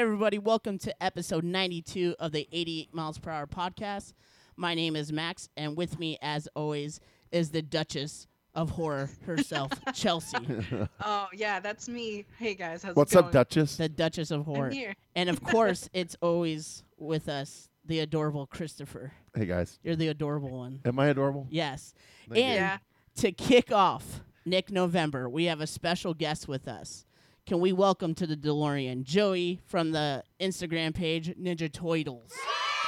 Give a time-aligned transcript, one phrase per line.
[0.00, 0.38] everybody.
[0.38, 4.14] Welcome to episode 92 of the 88 Miles Per Hour podcast.
[4.56, 9.70] My name is Max, and with me, as always, is the Duchess of Horror herself,
[9.94, 10.38] Chelsea,
[11.04, 12.24] Oh yeah, that's me.
[12.38, 13.26] Hey guys, how's What's it going?
[13.26, 13.76] up, Duchess?
[13.76, 14.66] the Duchess of Horror.
[14.68, 14.94] I'm here.
[15.14, 19.12] And of course, it's always with us, the adorable Christopher.
[19.34, 20.80] Hey guys, You're the adorable one.
[20.84, 21.46] am I adorable?
[21.50, 21.92] Yes.
[22.28, 22.78] Thank and Yeah.
[23.16, 27.04] to kick off Nick November, we have a special guest with us.
[27.46, 32.32] Can we welcome to the DeLorean Joey from the Instagram page Ninja Toitles?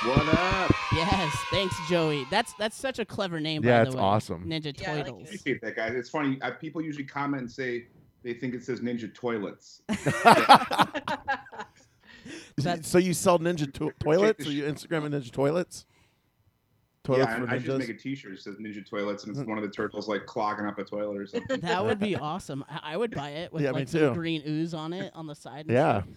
[0.05, 0.70] What up?
[0.92, 2.27] Yes, thanks, Joey.
[2.30, 3.64] That's that's such a clever name.
[3.64, 4.03] Yeah, by the it's way.
[4.03, 4.44] awesome.
[4.47, 4.98] Ninja Yeah, I.
[5.00, 5.94] Appreciate that, guys.
[5.94, 6.39] It's funny.
[6.42, 7.86] Uh, people usually comment and say
[8.22, 9.83] they think it says Ninja Toilets.
[12.56, 14.47] That's- so you sell ninja to- toilets?
[14.47, 15.87] Or you Instagram and ninja toilets?
[17.05, 19.58] Toilets yeah, for I just make a T-shirt that says Ninja Toilets, and it's one
[19.58, 21.61] of the turtles like clogging up a toilet or something.
[21.61, 22.64] that would be awesome.
[22.70, 24.14] I, I would buy it with Yeah, like some too.
[24.14, 25.67] green ooze on it on the side.
[25.67, 26.14] and yeah, stuff.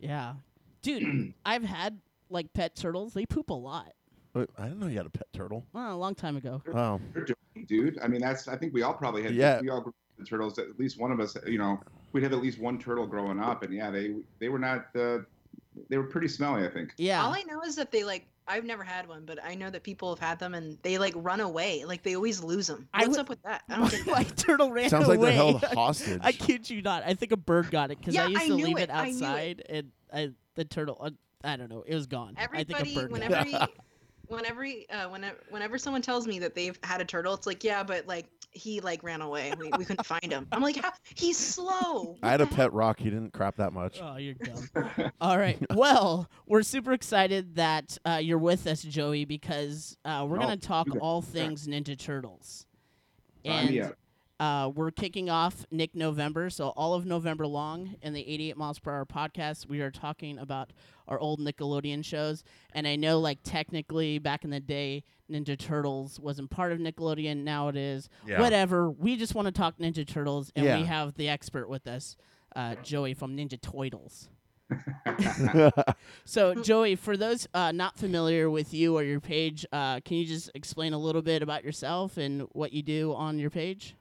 [0.00, 0.34] yeah,
[0.82, 1.34] dude.
[1.46, 3.14] I've had like pet turtles.
[3.14, 3.92] They poop a lot.
[4.34, 5.64] Wait, I didn't know you had a pet turtle.
[5.72, 6.60] Well, a long time ago.
[6.66, 7.00] Wow.
[7.12, 8.00] They're dirty, dude.
[8.02, 8.48] I mean, that's.
[8.48, 9.32] I think we all probably had.
[9.36, 9.60] Yeah.
[9.60, 10.58] We all grew up with the turtles.
[10.58, 11.78] At least one of us, you know,
[12.12, 14.86] we'd have at least one turtle growing up, and yeah, they they were not.
[14.98, 15.18] Uh,
[15.88, 16.66] they were pretty smelly.
[16.66, 16.92] I think.
[16.96, 17.24] Yeah.
[17.24, 18.26] All I know is that they like.
[18.46, 21.14] I've never had one, but I know that people have had them and they like
[21.16, 21.84] run away.
[21.86, 22.88] Like they always lose them.
[22.94, 23.62] What's would- up with that?
[23.68, 25.28] I don't get My turtle ran Sounds like away.
[25.30, 26.20] they're held hostage.
[26.22, 27.02] I kid you not.
[27.06, 28.82] I think a bird got it because I used I to leave it.
[28.82, 29.14] it I it.
[29.14, 30.98] outside, and I, the turtle.
[31.00, 31.10] Uh,
[31.42, 31.84] I don't know.
[31.86, 32.34] It was gone.
[32.38, 33.10] I think a Everybody, bird.
[33.10, 33.70] got it.
[34.28, 37.46] whenever, he- whenever, uh, whenever, whenever someone tells me that they've had a turtle, it's
[37.46, 39.52] like, yeah, but like he like ran away.
[39.58, 40.46] We, we couldn't find him.
[40.52, 40.82] I'm like,
[41.14, 42.16] he's slow.
[42.22, 42.98] I had a pet rock.
[42.98, 44.00] He didn't crap that much.
[44.02, 44.34] Oh, you're
[44.74, 45.10] dumb.
[45.20, 45.58] All right.
[45.74, 50.58] Well, we're super excited that uh, you're with us, Joey, because uh, we're Oh, going
[50.58, 52.66] to talk you all things Ninja Turtles.
[53.44, 53.98] Sign me And up.
[54.40, 56.50] Uh, we're kicking off Nick November.
[56.50, 60.38] So, all of November long in the 88 miles per hour podcast, we are talking
[60.38, 60.72] about
[61.06, 62.42] our old Nickelodeon shows.
[62.72, 67.44] And I know, like, technically back in the day, Ninja Turtles wasn't part of Nickelodeon.
[67.44, 68.08] Now it is.
[68.40, 68.90] Whatever.
[68.90, 70.78] We just want to talk Ninja Turtles, and Yeah.
[70.78, 72.16] we have the expert with us,
[72.56, 74.28] uh, Joey from Ninja Toitles.
[76.24, 80.26] So, Joey, for those uh, not familiar with you or your page, uh, can you
[80.26, 83.94] just explain a little bit about yourself and what you do on your page?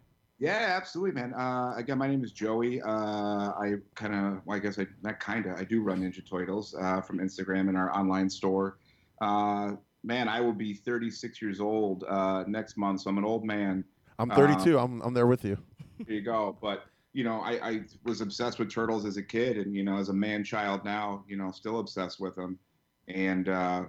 [0.44, 1.34] Yeah, absolutely, man.
[1.34, 2.82] Uh, again, my name is Joey.
[2.82, 6.22] Uh, I kind of, well, I guess I not kind of, I do run Ninja
[6.22, 8.78] Toitles uh, from Instagram in our online store.
[9.22, 13.46] Uh, man, I will be 36 years old uh, next month, so I'm an old
[13.46, 13.86] man.
[14.20, 14.78] I'm Uh, 32.
[14.78, 15.58] I'm I'm there with you.
[16.06, 16.58] There you go.
[16.62, 19.96] But you know, I, I was obsessed with turtles as a kid, and you know,
[19.96, 22.60] as a man child now, you know, still obsessed with them.
[23.08, 23.84] And uh,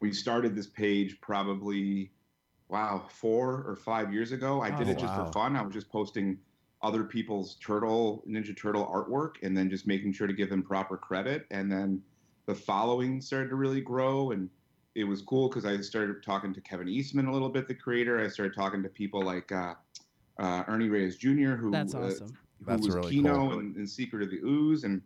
[0.00, 2.12] we started this page probably,
[2.68, 4.60] wow, four or five years ago.
[4.60, 5.26] I did Oh, it just wow.
[5.26, 5.56] for fun.
[5.56, 6.38] I was just posting
[6.82, 10.96] other people's turtle Ninja Turtle artwork, and then just making sure to give them proper
[10.96, 11.46] credit.
[11.50, 12.02] And then
[12.46, 14.48] the following started to really grow, and
[14.94, 18.20] it was cool because I started talking to Kevin Eastman a little bit, the creator.
[18.20, 19.50] I started talking to people like.
[19.52, 19.74] Uh,
[20.38, 22.28] uh, Ernie Reyes Jr., who That's uh, awesome.
[22.60, 23.58] who That's was really Keno cool.
[23.58, 25.02] and, and Secret of the Ooze, and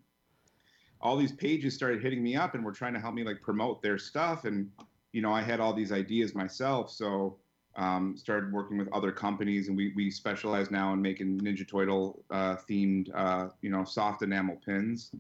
[1.01, 3.81] all these pages started hitting me up and were trying to help me like promote
[3.83, 4.45] their stuff.
[4.45, 4.71] And
[5.13, 7.39] you know, I had all these ideas myself, so
[7.77, 12.19] um, started working with other companies, and we we specialize now in making Ninja Toitle
[12.31, 15.13] uh, themed, uh, you know, soft enamel pins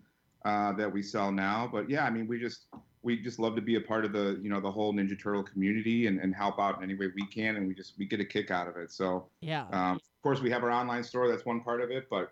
[0.45, 1.69] uh, that we sell now.
[1.71, 2.67] But yeah, I mean, we just
[3.03, 5.43] we just love to be a part of the you know the whole Ninja Turtle
[5.43, 8.21] community and, and help out in any way we can, and we just we get
[8.21, 8.93] a kick out of it.
[8.93, 9.27] So.
[9.41, 9.67] Yeah.
[9.73, 11.27] Um, of course, we have our online store.
[11.27, 12.31] That's one part of it, but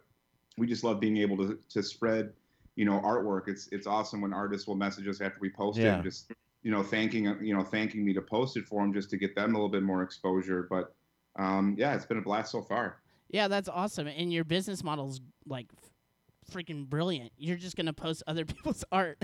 [0.57, 2.33] we just love being able to to spread,
[2.77, 3.49] you know, artwork.
[3.49, 5.95] It's it's awesome when artists will message us after we post it, Yeah.
[5.95, 6.31] and just
[6.63, 9.35] you know, thanking you know, thanking me to post it for them, just to get
[9.35, 10.67] them a little bit more exposure.
[10.69, 10.95] But
[11.37, 12.99] um, yeah, it's been a blast so far.
[13.31, 14.07] Yeah, that's awesome.
[14.07, 15.69] And your business model's like
[16.51, 17.33] freaking brilliant.
[17.37, 19.19] You're just gonna post other people's art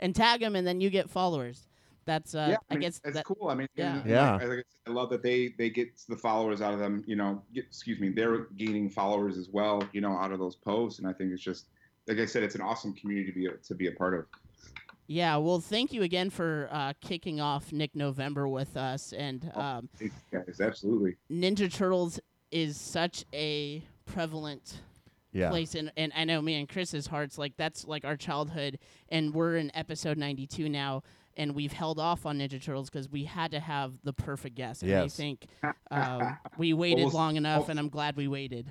[0.00, 1.66] and tag them, and then you get followers.
[2.04, 3.48] That's uh, yeah, I mean, guess it's that, cool.
[3.48, 4.00] I mean, yeah.
[4.06, 4.32] Yeah.
[4.34, 7.02] like, like I, said, I love that they they get the followers out of them.
[7.06, 9.82] You know, get, excuse me, they're gaining followers as well.
[9.92, 11.66] You know, out of those posts, and I think it's just
[12.06, 14.26] like I said, it's an awesome community to be a, to be a part of.
[15.06, 19.12] Yeah, well, thank you again for uh, kicking off Nick November with us.
[19.12, 19.60] And Oh.
[19.60, 21.16] um, Thanks, guys, absolutely.
[21.30, 22.18] Ninja Turtles
[22.50, 24.80] is such a prevalent
[25.32, 25.50] Yeah.
[25.50, 28.78] place in and I know me and Chris's hearts like that's like our childhood
[29.10, 31.02] and we're in episode 92 now
[31.36, 34.82] and we've held off on Ninja Turtles because we had to have the perfect guest
[34.84, 35.46] and I think
[35.90, 38.70] um, we waited we'll long enough well- and I'm glad we waited.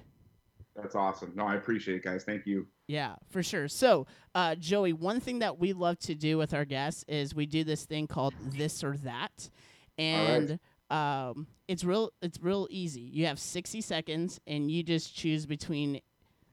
[0.76, 1.32] That's awesome.
[1.36, 2.24] No, I appreciate it, guys.
[2.24, 2.68] Thank you.
[2.88, 3.68] Yeah, for sure.
[3.68, 7.46] So, uh, Joey, one thing that we love to do with our guests is we
[7.46, 9.50] do this thing called this or that,
[9.98, 12.12] and um, it's real.
[12.22, 13.02] It's real easy.
[13.02, 16.02] You have sixty seconds, and you just choose between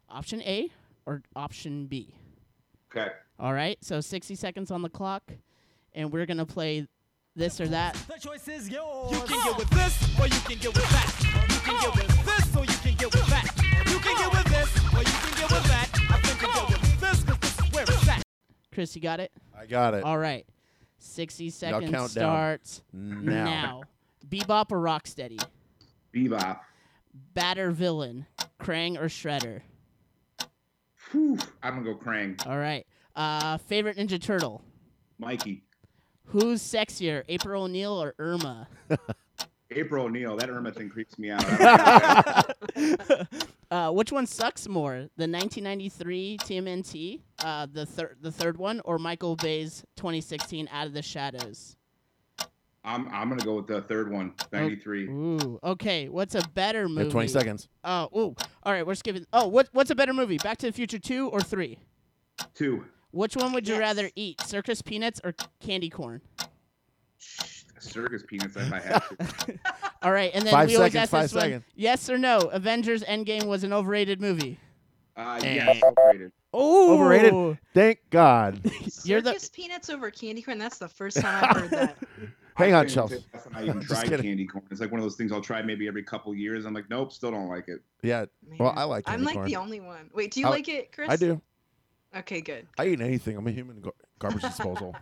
[0.08, 0.70] option A
[1.04, 2.14] or option B.
[2.94, 3.10] Okay.
[3.38, 3.78] All right.
[3.80, 5.32] So 60 seconds on the clock,
[5.94, 6.86] and we're gonna play
[7.34, 7.94] this or that.
[8.06, 9.10] The choice is yours.
[9.12, 11.21] You can get with this, or you can get with that.
[18.82, 19.30] Chris, you got it.
[19.56, 20.02] I got it.
[20.02, 20.44] All right.
[20.98, 22.08] 60 seconds count down.
[22.08, 23.44] starts now.
[23.44, 23.82] now.
[24.28, 25.40] Bebop or Rocksteady?
[26.12, 26.58] Bebop.
[27.32, 28.26] Batter villain,
[28.60, 29.60] Krang or Shredder?
[31.12, 32.44] Whew, I'm gonna go Krang.
[32.44, 32.84] All right.
[33.14, 34.64] Uh, favorite Ninja Turtle?
[35.16, 35.62] Mikey.
[36.24, 38.66] Who's sexier, April O'Neil or Irma?
[39.76, 40.36] April O'Neil.
[40.36, 41.44] That Irma thing creeps me out.
[41.46, 42.42] I
[42.76, 43.26] don't know.
[43.70, 48.98] Uh, which one sucks more, the 1993 TMNT, uh, the third the third one, or
[48.98, 51.76] Michael Bay's 2016 Out of the Shadows?
[52.84, 54.34] I'm I'm gonna go with the third one.
[54.52, 55.06] 93.
[55.08, 56.08] Ooh, okay.
[56.10, 57.02] What's a better You movie?
[57.04, 57.68] have 20 seconds.
[57.82, 58.34] Oh, ooh.
[58.64, 59.24] All right, we're skipping.
[59.32, 60.36] Oh, what what's a better movie?
[60.36, 61.78] Back to the Future 2 or 3?
[62.54, 62.84] Two.
[63.12, 63.80] Which one would you Yes.
[63.80, 66.20] rather eat, circus peanuts or candy corn?
[67.82, 69.08] Circus peanuts if I have
[69.46, 69.58] to.
[70.02, 71.64] All right, and then Five we always seconds, ask five this one: seconds.
[71.74, 72.38] yes or no?
[72.38, 74.58] Avengers Endgame was an overrated movie.
[75.16, 76.32] Uh, yes, overrated.
[76.54, 77.58] Oh, Overrated?
[77.74, 78.60] Thank God.
[79.04, 80.58] You're the- Circus peanuts over candy corn.
[80.58, 81.96] That's the first time I've heard that.
[82.54, 83.16] Hang I on, can't Chelsea.
[83.16, 84.26] say That's when I even Just tried kidding.
[84.26, 84.64] candy corn.
[84.70, 86.66] It's like one of those things I'll try maybe every couple years.
[86.66, 87.80] I'm like, nope, still don't like it.
[88.02, 88.26] Yeah,
[88.58, 88.78] Well, Man.
[88.78, 89.10] I like it.
[89.10, 89.46] I'm candy like corn.
[89.48, 90.10] the only one.
[90.12, 91.08] Wait, do you I- like it, Chris?
[91.08, 91.40] I do.
[92.14, 92.66] Okay, good.
[92.76, 93.38] I eat anything.
[93.38, 94.94] I'm a human gar- garbage disposal.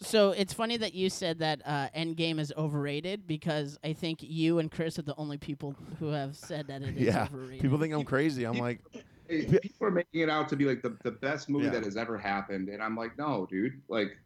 [0.00, 4.58] So it's funny that you said that uh, Endgame is overrated because I think you
[4.58, 7.24] and Chris are the only people who have said that it is yeah.
[7.24, 7.62] overrated.
[7.62, 8.44] People think I'm crazy.
[8.44, 8.80] I'm like,
[9.28, 11.72] People are making it out to be like the, the best movie Yeah.
[11.72, 13.80] that has ever happened, and I'm like, no, dude.
[13.88, 14.16] Like,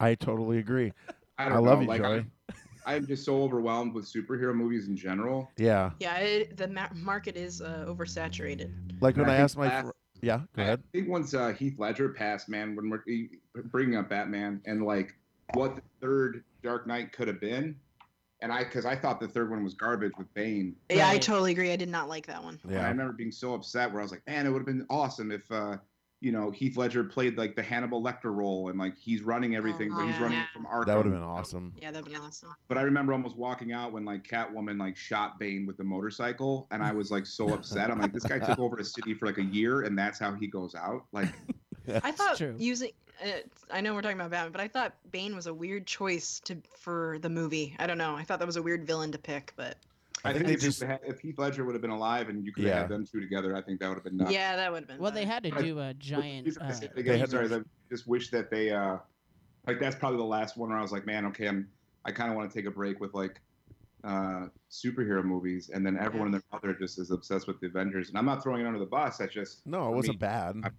[0.00, 0.92] I totally agree.
[1.38, 1.82] I I, don't love know.
[1.84, 2.26] you, like, Joey.
[2.48, 2.54] I'm,
[2.84, 5.50] I'm just so overwhelmed with superhero movies in general.
[5.56, 5.90] Yeah.
[6.00, 8.70] Yeah, it, the ma- market is uh, oversaturated.
[9.00, 9.68] Like when I I asked my.
[9.68, 9.92] last- Fr-
[10.22, 10.82] yeah, go ahead.
[10.92, 15.14] I think once uh, Heath Ledger passed, man, when we're bringing up Batman and like
[15.54, 17.76] what the third Dark Knight could have been,
[18.42, 20.76] and I because I thought the third one was garbage with Bane.
[20.90, 21.72] Yeah, I totally agree.
[21.72, 22.58] I did not like that one.
[22.64, 24.86] And I remember being so upset where I was like, man, it would have been
[24.90, 25.76] awesome if uh,
[26.20, 29.90] you know Heath Ledger played like the Hannibal Lecter role and like he's running everything,
[29.90, 30.22] but he's yeah.
[30.22, 30.86] running it from Arkham.
[30.86, 31.72] That would have been awesome.
[31.80, 32.54] Yeah, that'd be awesome.
[32.68, 36.66] But I remember almost walking out when like Catwoman like shot Bane with the motorcycle,
[36.70, 37.90] and I was like so upset.
[37.90, 40.34] I'm like, this guy took over a city for like a year, and that's how
[40.34, 41.04] he goes out.
[41.12, 41.32] Like,
[42.02, 42.54] I thought true.
[42.58, 42.92] using.
[43.22, 43.32] Uh,
[43.70, 46.56] I know we're talking about Batman, but I thought Bane was a weird choice to
[46.76, 47.76] for the movie.
[47.78, 48.14] I don't know.
[48.14, 49.76] I thought that was a weird villain to pick, but
[50.24, 51.90] I I, think think, they if, just- you had- if Heath Ledger would have been
[51.90, 52.80] alive and you could have Yeah.
[52.80, 54.32] had them two together, I think that would have been nuts.
[54.32, 54.98] yeah, that would have been.
[54.98, 56.44] Well, they had to do a giant.
[56.44, 58.70] These are Uh, the same- They again, had sorry, to- I just wish that they
[58.70, 58.98] uh
[59.66, 61.68] like that's probably the last one where I was like, man, okay, I'm
[62.04, 63.40] I kind of want to take a break with like
[64.04, 68.08] uh superhero movies, and then everyone and their mother just is obsessed with the Avengers,
[68.10, 69.18] and I'm not throwing it under the bus.
[69.18, 70.56] That's just No, it wasn't me, bad.
[70.64, 70.70] I-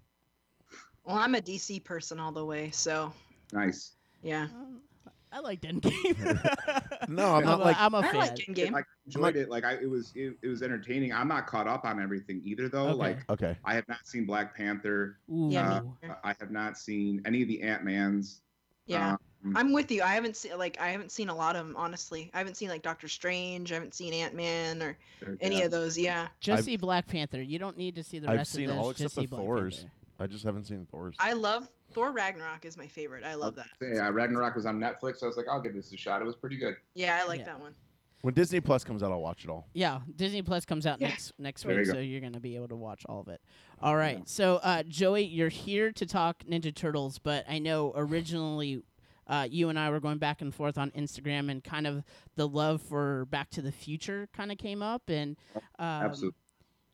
[1.04, 3.12] Well, I'm a DC person all the way, so
[3.54, 3.96] nice.
[4.24, 4.44] yeah.
[4.56, 4.82] um,
[5.32, 6.58] I liked Endgame.
[7.08, 7.78] No, I'm I'm not a- like.
[7.80, 8.16] I'm a I fan.
[8.16, 8.76] like Endgame.
[8.76, 9.50] I enjoyed it.
[9.50, 11.12] Like I, it was it, it was entertaining.
[11.12, 12.90] I'm not caught up on everything either, though.
[12.90, 12.94] Okay.
[12.98, 13.58] Like Okay.
[13.66, 15.18] I have not seen Black Panther.
[15.30, 15.50] Ooh.
[15.52, 16.14] Yeah, Uh.
[16.24, 18.42] I have not seen any of the Ant Mans.
[18.86, 19.18] Yeah.
[19.44, 20.04] Um, I'm with you.
[20.04, 22.30] I haven't seen like I haven't seen a lot of them honestly.
[22.34, 23.72] I haven't seen like Doctor Strange.
[23.72, 24.98] I haven't seen Ant Man or
[25.42, 25.66] any yeah.
[25.66, 25.98] of those.
[25.98, 27.42] Yeah, Just I've- see Black Panther.
[27.42, 28.70] You don't need to see the rest of the thing.
[28.70, 29.86] I've seen all just except see the Black Thors.
[30.20, 31.16] I just haven't seen Thor's.
[31.20, 33.24] I love Thor Ragnarok is my favorite.
[33.24, 33.68] I love that.
[33.82, 35.24] Yeah, Ragnarok was on Netflix.
[35.24, 36.22] I was like, I'll give this a shot.
[36.22, 36.76] It was pretty good.
[36.96, 37.46] Yeah, I like Yeah.
[37.48, 37.74] that one.
[38.22, 39.68] When Disney Plus comes out, I'll watch it all.
[39.74, 41.08] Yeah, Disney Plus comes out Yeah.
[41.10, 41.98] next next There week, you go.
[41.98, 43.42] so you're gonna be able to watch all of it.
[43.82, 48.84] All right, so uh, Joey, you're here to talk Ninja Turtles, but I know originally
[49.26, 52.04] uh, you and I were going back and forth on Instagram, and kind of
[52.36, 55.36] the love for Back to the Future kind of came up, and
[55.80, 56.38] um, Absolutely.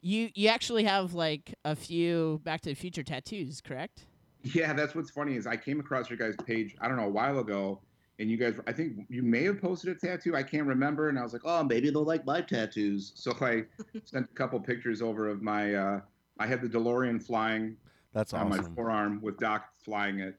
[0.02, 4.06] you you actually have like a few Back to the Future tattoos, correct?
[4.54, 6.76] Yeah, that's what's funny is I came across your guys' page.
[6.82, 7.82] I don't know a while ago,
[8.20, 10.36] and you guys, I think you may have posted a tattoo.
[10.36, 13.14] I can't remember, and I was like, oh, maybe they'll like my tattoos.
[13.16, 13.64] So I
[14.04, 15.74] sent a couple pictures over of my.
[15.74, 16.02] Uh,
[16.40, 17.78] I had the DeLorean flying
[18.14, 20.36] That's on my forearm with Doc flying it.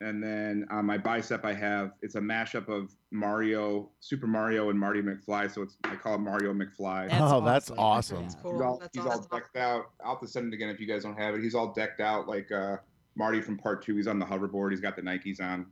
[0.00, 4.78] And then on my bicep, I have it's a mashup of Mario, Super Mario, and
[4.78, 5.52] Marty McFly.
[5.52, 7.08] So it's I call it Mario McFly.
[7.08, 7.78] That's Oh, that's awesome.
[7.78, 8.22] awesome.
[8.22, 8.52] That's cool.
[8.52, 9.90] he's all, That's he's all decked out.
[10.04, 11.42] I'll have to send it again if you guys don't have it.
[11.42, 12.76] He's all decked out like uh,
[13.18, 13.96] Marty from Part Two.
[13.96, 14.70] He's on the hoverboard.
[14.70, 15.66] He's got the Nikes on,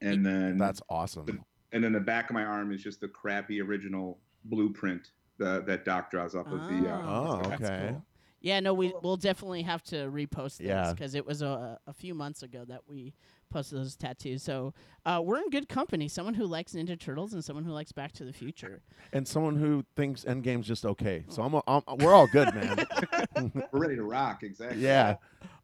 [0.00, 1.44] and then That's awesome.
[1.72, 5.84] and then the back of my arm is just the crappy original blueprint the, that
[5.84, 6.88] Doc draws up of the.
[6.88, 7.88] Uh, Oh, okay.
[7.90, 8.04] cool.
[8.40, 10.92] Yeah, no, we we'll definitely have to repost this Yeah.
[10.92, 13.12] because it was a a few months ago that we
[13.50, 14.42] posted those tattoos.
[14.42, 14.72] So
[15.04, 16.06] uh, we're in good company.
[16.06, 18.82] Someone who likes Ninja Turtles and someone who likes Back to the Future.
[19.12, 21.24] And someone who thinks Endgame's just okay.
[21.28, 22.86] So I'm, I'm we're all good, man.
[23.72, 24.42] We're ready to rock.
[24.44, 24.80] Exactly.
[24.80, 25.16] yeah.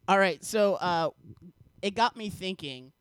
[0.09, 1.11] All right, so uh,
[1.81, 2.93] it got me thinking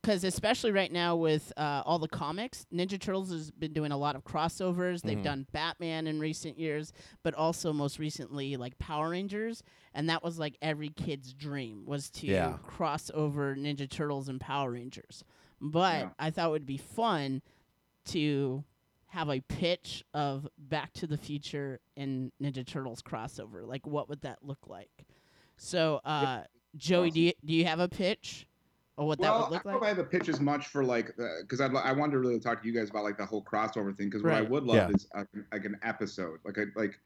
[0.00, 3.96] because especially right now with uh, all the comics ninja turtles has been doing a
[3.96, 5.22] lot of crossovers they've Mhm.
[5.22, 9.62] done batman in recent years but also most recently like power rangers
[9.94, 12.56] and that was like every kid's dream was to Yeah.
[12.64, 15.22] cross over ninja turtles and power rangers
[15.60, 16.10] but Yeah.
[16.18, 17.40] i thought it would be fun
[18.06, 18.64] to
[19.06, 24.22] have a pitch of back to the future and ninja turtles crossover like what would
[24.22, 25.04] that look like
[25.62, 26.42] so uh
[26.76, 28.46] joey do you, do you have a pitch
[28.96, 29.74] or what well, that would look like?
[29.74, 31.66] I don't know like if I have a pitch as much for like because I
[31.66, 34.22] I wanted to really talk to you guys about like the whole crossover thing because
[34.22, 34.90] what I would love Yeah.
[34.94, 36.98] is uh, like an episode like a, like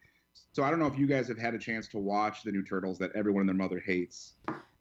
[0.53, 2.63] so I don't know if you guys have had a chance to watch the new
[2.65, 4.35] turtles that everyone and their mother hates.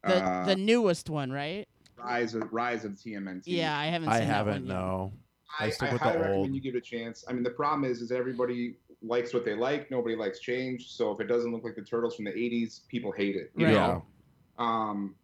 [0.03, 1.67] the uh, the newest one right
[1.97, 3.43] rise of rise of TMNT.
[3.45, 4.53] yeah i haven't I seen that haven't.
[4.53, 4.73] one yet.
[4.75, 5.13] No.
[5.59, 6.27] I I, stick I with the highly old.
[6.27, 7.23] recommend you give it a chance.
[7.29, 9.89] I mean, the problem is, is everybody likes what they like.
[9.91, 10.91] Nobody likes change.
[10.91, 13.51] So if it doesn't look like the turtles from the '80s, people hate it.
[13.55, 13.73] You Right.
[13.73, 13.87] Yeah.
[13.87, 14.05] know.
[14.57, 15.15] Um,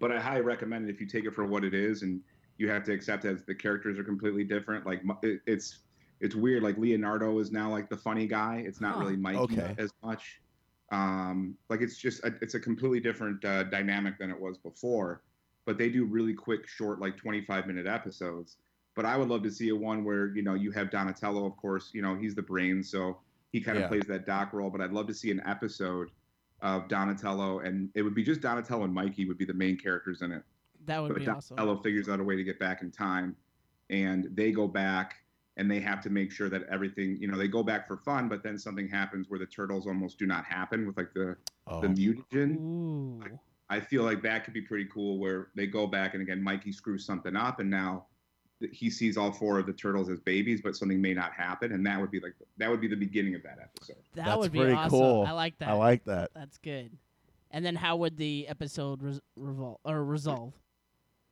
[0.00, 2.22] but I highly recommend it if you take it for what it is, and
[2.58, 4.86] you have to accept that the characters are completely different.
[4.86, 5.80] Like it, it's
[6.20, 6.62] it's weird.
[6.62, 8.62] Like Leonardo is now like the funny guy.
[8.66, 9.04] It's not Huh.
[9.04, 9.74] really Mikey Okay.
[9.78, 10.40] as much.
[10.90, 15.22] Um, like it's just a, it's a completely different uh, dynamic than it was before.
[15.66, 18.56] But they do really quick, short, like 25 minute episodes.
[18.98, 21.56] But I would love to see a one where you know you have Donatello, of
[21.56, 21.92] course.
[21.94, 23.20] You know he's the brain, so
[23.52, 23.88] he kind of Yeah.
[23.90, 24.70] plays that doc role.
[24.70, 26.10] But I'd love to see an episode
[26.62, 30.22] of Donatello, and it would be just Donatello and Mikey would be the main characters
[30.22, 30.42] in it.
[30.84, 33.36] that would But be awesome Donatello figures out a way to get back in time,
[33.88, 35.22] and they go back
[35.56, 38.28] and they have to make sure that everything, you know, they go back for fun,
[38.28, 41.36] but then something happens where the turtles almost do not happen with like the
[41.68, 41.80] Oh.
[41.82, 43.38] the mutagen.
[43.70, 46.72] I feel like that could be pretty cool where they go back and again Mikey
[46.72, 48.06] screws something up and now
[48.72, 51.86] he sees all four of the turtles as babies, but something may not happen, and
[51.86, 53.96] that would be like that would be the beginning of that episode.
[54.14, 55.24] that That's would be pretty awesome cool.
[55.26, 56.30] i like that I like that.
[56.34, 56.96] that's good
[57.50, 60.52] and then how would the episode res- revol- or resolve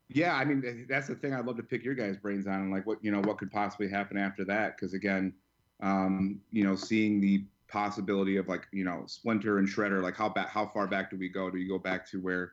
[0.09, 1.35] Yeah, I mean that's the thing.
[1.35, 3.51] I'd love to pick your guys' brains on, and like what you know, what could
[3.51, 4.77] possibly happen after that?
[4.77, 5.33] Because again,
[5.83, 10.29] um, you know, seeing the possibility of like you know Splinter and Shredder, like how
[10.29, 11.51] back, how far back do we go?
[11.51, 12.53] Do you go back to where,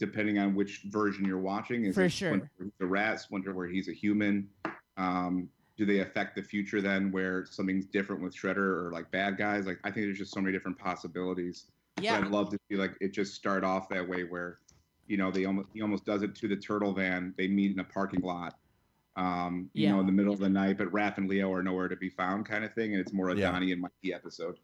[0.00, 2.30] depending on which version you're watching, is For it sure.
[2.30, 4.48] Splinter who's a rat, Splinter where he's a human?
[4.96, 9.36] Um, do they affect the future then, where something's different with Shredder or like bad
[9.38, 9.66] guys?
[9.66, 11.66] Like I think there's just so many different possibilities.
[12.00, 14.58] yeah But I'd love to see like it just start off that way where,
[15.06, 17.34] you know, they almost he almost does it to the turtle van.
[17.38, 18.58] They meet in a parking lot,
[19.16, 21.88] um, you know, in the middle of the night, but Raph and Leo are nowhere
[21.88, 22.92] to be found, kind of thing.
[22.92, 23.50] And it's more a Yeah.
[23.52, 24.58] Donnie and Mikey episode.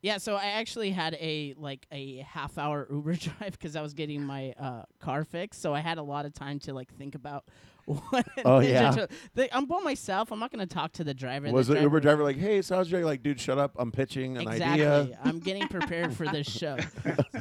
[0.00, 3.94] Yeah, so I actually had a like a half hour Uber drive because I was
[3.94, 5.60] getting my uh, car fixed.
[5.60, 7.44] So I had a lot of time to like think about
[7.84, 8.26] what.
[8.44, 8.90] Oh, yeah.
[8.90, 10.30] Turtle- the- I'm by myself.
[10.30, 11.50] I'm not gonna talk to the driver.
[11.50, 13.72] Was the the Uber driver like, "Hey, sounds Jay, like, dude, shut up!
[13.78, 14.86] I'm pitching an Exactly.
[14.86, 16.76] idea." I'm getting prepared for this show.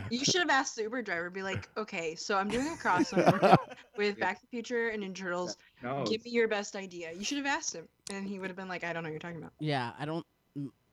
[0.09, 3.57] You should have asked the Uber driver, be like, okay, so I'm doing a crossover
[3.97, 5.57] with Back to the Future and Ninja Turtles.
[5.83, 7.11] No, Give me your best idea.
[7.11, 9.11] You should have asked him, and he would have been like, I don't know what
[9.11, 9.51] you're talking about.
[9.59, 10.25] Yeah, I don't.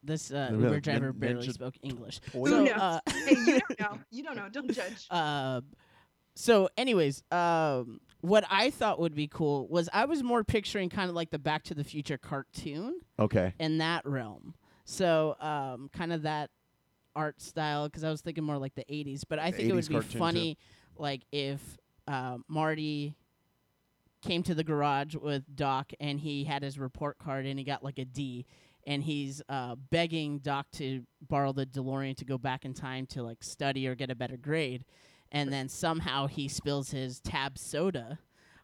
[0.05, 2.19] This uh, They'll Uber driver "Nin- barely Ninja spoke English.
[2.33, 2.71] Who So, knows?
[2.73, 3.99] uh, Hey, you don't know.
[4.11, 4.49] You don't know.
[4.49, 5.07] Don't judge.
[5.09, 5.61] Uh,
[6.35, 11.09] so, anyways, um, what I thought would be cool was I was more picturing kind
[11.09, 12.99] of like the Back to the Future cartoon.
[13.19, 13.53] okay.
[13.59, 14.53] in that realm.
[14.83, 16.49] So, um, kind of that
[17.15, 19.73] art style because I was thinking more like the 80s, but I The think it
[19.73, 20.19] would be cartoon, too.
[20.19, 20.57] funny
[20.97, 21.61] like if
[22.07, 23.15] uh, Marty
[24.21, 27.83] came to the garage with Doc and he had his report card and he got
[27.83, 28.45] like a D
[28.85, 33.23] and he's uh, begging Doc to borrow the DeLorean to go back in time to
[33.23, 34.85] like study or get a better grade.
[35.31, 38.19] And then somehow he spills his tab soda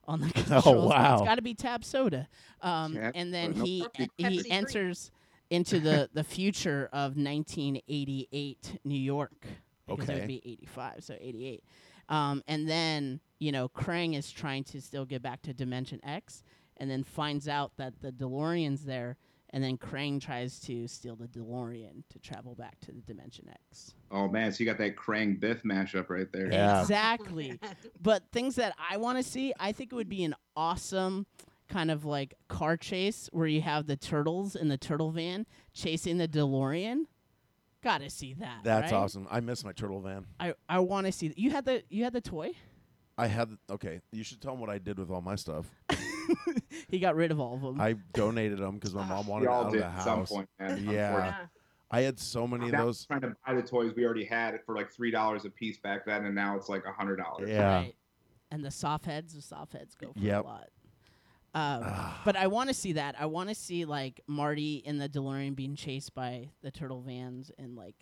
[0.06, 0.64] on the controls.
[0.68, 1.14] Oh, wow.
[1.16, 2.28] It's got to be tab soda.
[2.62, 4.10] Um, Tab and then he Nope.
[4.18, 5.12] he enters
[5.50, 9.46] into the the future of 1988 New York
[9.88, 11.64] because it would be 85, so 88.
[12.10, 16.44] Um, and then you know Krang is trying to still get back to Dimension X,
[16.78, 19.18] and then finds out that the DeLorean's there,
[19.54, 23.94] and then Krang tries to steal the DeLorean to travel back to the Dimension X.
[24.10, 26.52] Oh man, so you got that Krang Biff mashup right there.
[26.52, 26.82] Yeah.
[26.82, 27.60] Exactly.
[28.02, 31.26] but things that I want to see, I think it would be an awesome
[31.68, 36.18] kind of like car chase where you have the turtles in the turtle van chasing
[36.18, 37.06] the DeLorean.
[37.84, 38.60] Gotta see that.
[38.64, 38.98] That's right?
[38.98, 39.28] awesome.
[39.32, 40.28] I miss my turtle van.
[40.40, 41.30] I, I want to see.
[41.30, 42.52] Th- you had the you had the toy.
[43.18, 44.02] I had okay.
[44.12, 45.66] You should tell them what I did with all my stuff.
[46.90, 47.80] he got rid of all of them.
[47.82, 50.20] I donated them because my mom wanted We it all out of the at some
[50.20, 50.30] house.
[50.32, 50.84] point, man.
[50.90, 51.08] Yeah.
[51.08, 51.48] unfortunately.
[51.94, 53.06] I had so many of Now those.
[53.06, 56.06] trying to buy the toys we already had for like three dollars a piece back
[56.06, 57.50] then, and now it's like a hundred dollars.
[57.50, 57.74] Yeah.
[57.76, 57.96] Right.
[58.50, 60.44] And the soft heads, the soft heads go for Yep.
[60.44, 60.68] a lot.
[61.54, 61.86] Um,
[62.24, 63.16] but I want to see that.
[63.20, 67.52] I want to see like Marty in the DeLorean being chased by the turtle vans
[67.58, 67.96] and like,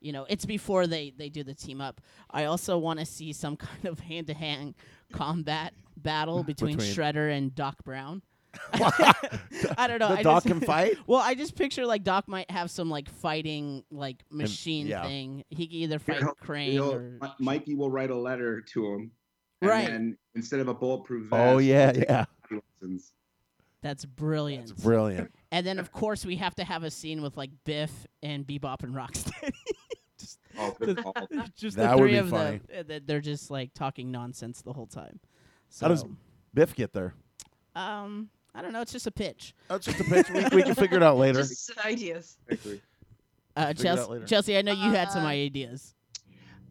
[0.00, 2.00] you know, it's before they they do the team up.
[2.30, 4.74] I also want to see some kind of hand to hand
[5.12, 8.22] combat battle between, Between- Shredder and Doc Brown.
[8.72, 10.08] I don't know.
[10.08, 10.96] the I dog just, can fight.
[11.06, 15.02] Well, I just picture like Doc might have some like fighting like machine yeah.
[15.04, 15.44] thing.
[15.50, 18.86] He can either fight He'll- Krang he'll- or Mi- Mikey will write a letter to
[18.86, 19.10] him.
[19.62, 19.86] And Right.
[19.86, 22.24] then instead of a bulletproof vest, Oh yeah, yeah.
[22.48, 23.12] body lessons.
[23.82, 24.70] that's brilliant.
[24.70, 25.32] It's brilliant.
[25.50, 28.82] and then of course we have to have a scene with like Biff and Bebop
[28.84, 29.52] and Rocksteady.
[30.18, 31.14] just Oh, good call.
[31.56, 32.58] just That the would three be of funny.
[32.58, 32.66] them.
[32.72, 35.20] and then They're just like talking nonsense the whole time.
[35.68, 36.04] So, How does
[36.54, 37.14] Biff get there?
[37.74, 38.80] um I don't know.
[38.80, 39.54] It's just a pitch.
[39.68, 40.30] That's just a pitch.
[40.30, 41.40] we, we can figure it out later.
[41.40, 42.38] Just ideas.
[43.54, 44.24] Uh, Chelsea, later.
[44.26, 45.94] Chelsea, I know you had some Uh, ideas.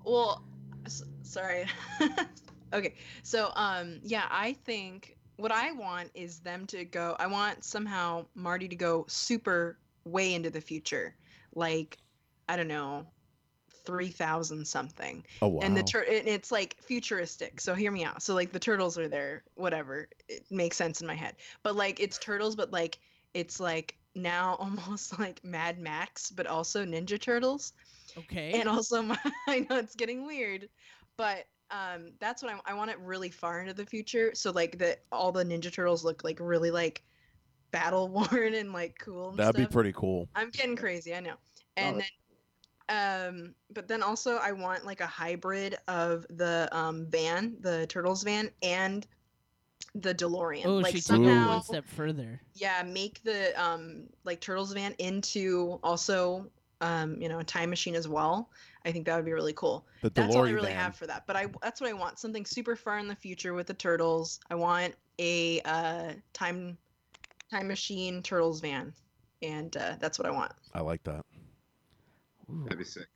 [0.03, 0.43] Well,
[0.87, 1.67] s- sorry.
[2.73, 2.95] okay.
[3.21, 7.15] So, um, yeah, I think what I want is them to go.
[7.19, 11.15] I want somehow Marty to go super way into the future,
[11.53, 11.99] like
[12.49, 13.05] I don't know,
[13.85, 15.25] three thousand something.
[15.41, 15.61] Oh wow.
[15.61, 17.61] And the tur- and it's like futuristic.
[17.61, 18.21] So hear me out.
[18.21, 20.07] So like the turtles are there, whatever.
[20.27, 21.35] It makes sense in my head.
[21.63, 22.99] But like it's turtles, but like
[23.33, 27.73] it's like now almost like Mad Max, but also Ninja Turtles
[28.17, 28.53] Okay.
[28.59, 30.69] and also my, I know it's getting weird,
[31.17, 34.31] but um, that's what I, I want it really far into the future.
[34.33, 37.03] So like that all the Ninja Turtles look like really like
[37.71, 39.29] battle worn and like cool.
[39.29, 40.29] And That'd be pretty cool.
[40.35, 41.35] I'm getting crazy, I know.
[41.77, 42.07] And then,
[42.89, 48.23] um, but then also I want like a hybrid of the um van, the Turtles
[48.23, 49.05] van, and
[49.95, 50.65] the DeLorean.
[50.65, 52.41] oh, like she somehow, one step further.
[52.53, 56.49] yeah, make the um like Turtles van into also
[56.81, 58.49] um you know a time machine as well.
[58.83, 59.87] I think that would be really cool.
[60.03, 60.77] The That's all I really van.
[60.77, 61.25] have for that.
[61.25, 62.19] But I that's what I want.
[62.19, 64.39] Something super far in the future with the turtles.
[64.51, 66.77] I want a uh time
[67.49, 68.93] time machine turtles van.
[69.41, 70.53] And uh, that's what I want.
[70.73, 71.23] I like that.
[72.51, 72.63] Ooh.
[72.63, 73.07] That'd be sick.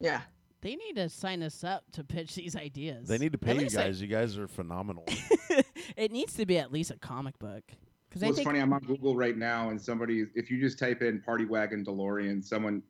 [0.00, 0.20] Yeah.
[0.62, 3.06] They need to sign us up to pitch these ideas.
[3.08, 4.00] They need to At pay you least I- guys.
[4.02, 5.04] You guys are phenomenal.
[5.96, 7.62] it needs to be at least a comic book.
[8.08, 8.60] Because I it's think funny.
[8.60, 12.42] I'm on Google right now, and somebody, if you just type in "party wagon DeLorean,"
[12.42, 12.82] someone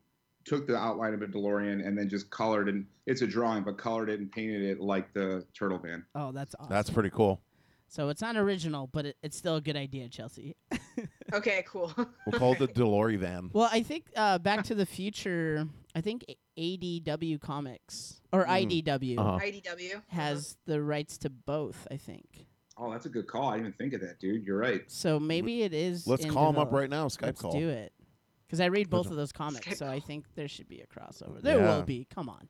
[0.45, 3.77] took the outline of a DeLorean and then just colored and it's a drawing, but
[3.77, 6.05] colored it and painted it like the turtle van.
[6.15, 6.69] oh, that's awesome.
[6.71, 7.41] That's pretty cool.
[7.89, 10.55] So it's not original, but it, it's still a good idea, Chelsea.
[11.33, 11.91] Okay, cool.
[12.25, 13.49] We'll call it the DeLorean van.
[13.53, 15.67] Well, I think uh, Back to the Future.
[15.95, 16.23] I think
[16.57, 18.83] ADW Comics or Mm.
[18.83, 19.39] IDW Uh-huh.
[19.43, 21.87] IDW has the rights to both.
[21.91, 22.45] I think.
[22.77, 23.49] Oh, that's a good call.
[23.49, 24.45] I didn't even think of that, dude.
[24.45, 24.83] You're right.
[24.87, 26.05] So maybe it is.
[26.07, 27.07] Let's in call him up develop- right now.
[27.07, 27.51] Skype Let's call.
[27.51, 27.91] do it.
[28.45, 30.07] Because I read both of those comics, Skype so I call.
[30.07, 31.41] think there should be a crossover.
[31.41, 31.75] There Yeah.
[31.77, 32.05] will be.
[32.13, 32.47] Come on.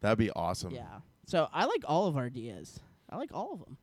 [0.00, 0.72] That'd be awesome.
[0.74, 1.00] Yeah.
[1.26, 2.80] So I like all of our ideas.
[3.08, 3.78] I like all of them.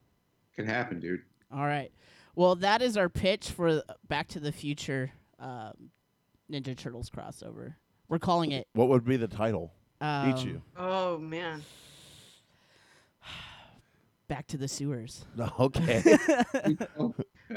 [0.54, 1.22] Can happen, dude.
[1.50, 1.90] All right.
[2.36, 5.90] Well, that is our pitch for Back to the Future um,
[6.50, 7.74] Ninja Turtles crossover.
[8.08, 8.66] We're calling it.
[8.74, 9.72] What would be the title?
[10.00, 10.62] Um, Eat you.
[10.76, 11.62] Oh man.
[14.28, 15.24] Back to the sewers.
[15.58, 16.02] Okay.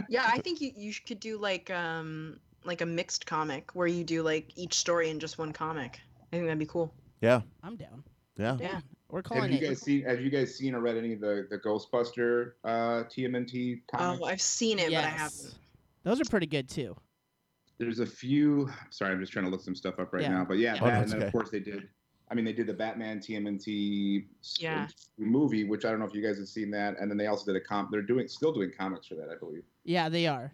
[0.10, 4.04] Yeah, I think you, you could do like um like a mixed comic where you
[4.04, 6.02] do like each story in just one comic.
[6.32, 6.94] I think that'd be cool.
[7.22, 7.42] yeah.
[7.63, 8.04] I'm down.
[8.38, 8.58] Yeah.
[8.60, 8.82] Yeah.
[9.10, 9.70] We're calling Have you it.
[9.70, 10.04] guys seen?
[10.04, 14.22] Have you guys seen or read any of the the Ghostbuster uh, TMNT comics?
[14.22, 15.02] Oh, I've seen it, yes.
[15.02, 15.56] but I haven't.
[16.04, 16.96] Those are pretty good too.
[17.78, 18.70] There's a few.
[18.89, 20.30] Sorry, I'm just trying to look some stuff up right Yeah.
[20.30, 20.46] now.
[20.46, 20.80] But yeah, Yeah.
[20.82, 21.28] Oh, that, that's and then okay.
[21.28, 21.88] of course they did.
[22.30, 24.26] I mean, they did the Batman TMNT
[24.60, 24.88] Yeah.
[25.17, 27.00] movie, which I don't know if you guys have seen that.
[27.00, 27.89] And then they also did a comp.
[27.89, 29.63] They're doing still doing comics for that, I believe.
[29.86, 30.52] Yeah, they are.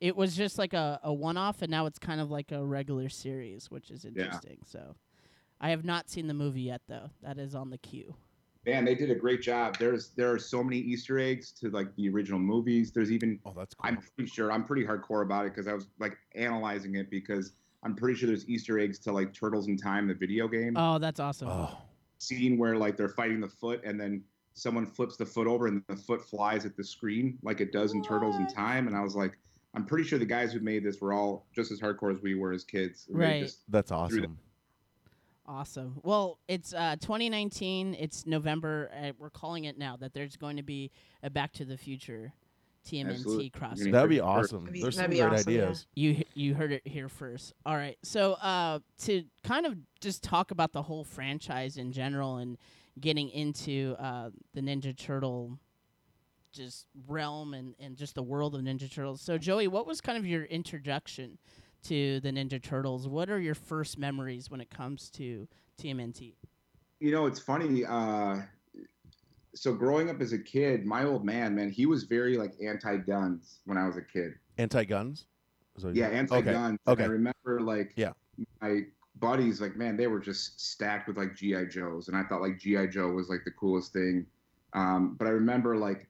[0.00, 2.64] It was just like a, a one off, and now it's kind of like a
[2.64, 4.58] regular series, which is interesting.
[4.66, 4.96] So,
[5.60, 7.10] I have not seen the movie yet, though.
[7.22, 8.14] That is on the queue.
[8.66, 9.78] Man, they did a great job.
[9.78, 12.90] There's there are so many Easter eggs to like the original movies.
[12.90, 13.88] There's even Oh, that's cool.
[13.88, 17.52] I'm pretty sure I'm pretty hardcore about it because I was like analyzing it because
[17.84, 20.98] I'm pretty sure there's Easter eggs to like Turtles in Time, the video game Oh,
[20.98, 21.46] that's awesome.
[21.48, 21.78] oh,
[22.18, 25.80] scene where like they're fighting the foot and then someone flips the foot over and
[25.86, 28.88] the foot flies at the screen like it does in Turtles in Time.
[28.88, 29.38] And I was like,
[29.74, 32.34] I'm pretty sure the guys who made this were all just as hardcore as we
[32.34, 33.06] were as kids.
[33.10, 33.44] Right.
[33.44, 34.36] just- that's awesome.
[35.48, 36.00] Awesome.
[36.02, 37.94] Well, it's uh, 2019.
[37.94, 38.90] It's November.
[38.92, 40.90] Uh, we're calling it now that there's going to be
[41.22, 42.32] a Back to the Future
[42.88, 43.50] TMNT Absolutely.
[43.50, 43.92] crossover.
[43.92, 44.64] That'd be That'd awesome.
[44.64, 45.62] be- There's some that'd great be awesome, yeah.
[45.62, 45.86] ideas.
[45.94, 47.52] You you heard it here first.
[47.64, 47.96] All right.
[48.02, 52.58] So uh, to kind of just talk about the whole franchise in general and
[53.00, 55.58] getting into uh, the Ninja Turtle
[56.52, 59.20] just realm and, and just the world of Ninja Turtles.
[59.20, 61.38] So Joey, what was kind of your introduction
[61.84, 63.06] to the Ninja Turtles?
[63.08, 65.48] What are your first memories when it comes to
[65.80, 66.34] TMNT?
[66.98, 67.84] you know, it's funny.
[67.84, 68.38] Uh,
[69.54, 73.58] so growing up as a kid, my old man, man, he was very like anti-guns
[73.66, 74.32] when I was a kid.
[74.56, 75.26] Anti guns?
[75.92, 76.78] Yeah, anti-guns.
[76.86, 77.02] Okay.
[77.04, 78.12] And I remember like Yeah.
[78.62, 78.84] my
[79.20, 82.58] buddies, like man, they were just stacked with like GI Joes, and I thought like
[82.58, 84.24] GI Joe was like the coolest thing.
[84.72, 86.08] Um, but I remember like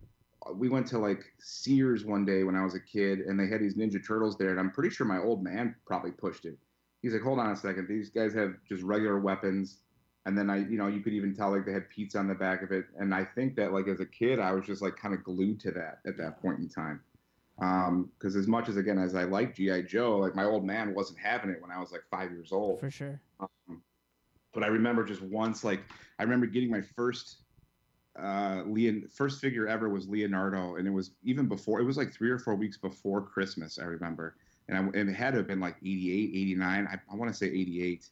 [0.54, 3.60] we went to like Sears one day when I was a kid, and they had
[3.60, 6.58] these Ninja Turtles there, and I'm pretty sure my old man probably pushed it.
[7.02, 9.82] He's like, "Hold on a second, these guys have just regular weapons."
[10.24, 12.34] And then I, you know, you could even tell like they had pizza on the
[12.34, 14.96] back of it, and I think that like as a kid, I was just like
[14.96, 17.00] kind of glued to that at that point in time.
[17.58, 21.18] Because as much as again as I like GI Joe, like my old man wasn't
[21.18, 22.80] having it when I was like five years old.
[22.80, 23.20] For sure.
[23.40, 23.82] Um,
[24.52, 25.80] but I remember just once, like
[26.18, 27.42] I remember getting my first
[28.18, 32.12] uh Leon first figure ever was Leonardo, and it was even before it was like
[32.12, 33.78] three or four weeks before Christmas.
[33.78, 34.36] I remember,
[34.68, 36.88] and, I, and it had to have been like 88, 89.
[36.90, 38.08] I, I want to say 88.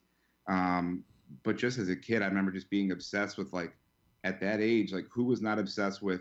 [0.48, 1.04] Um,
[1.42, 3.74] but just as a kid, I remember just being obsessed with like
[4.24, 6.20] at that age, like who was not obsessed with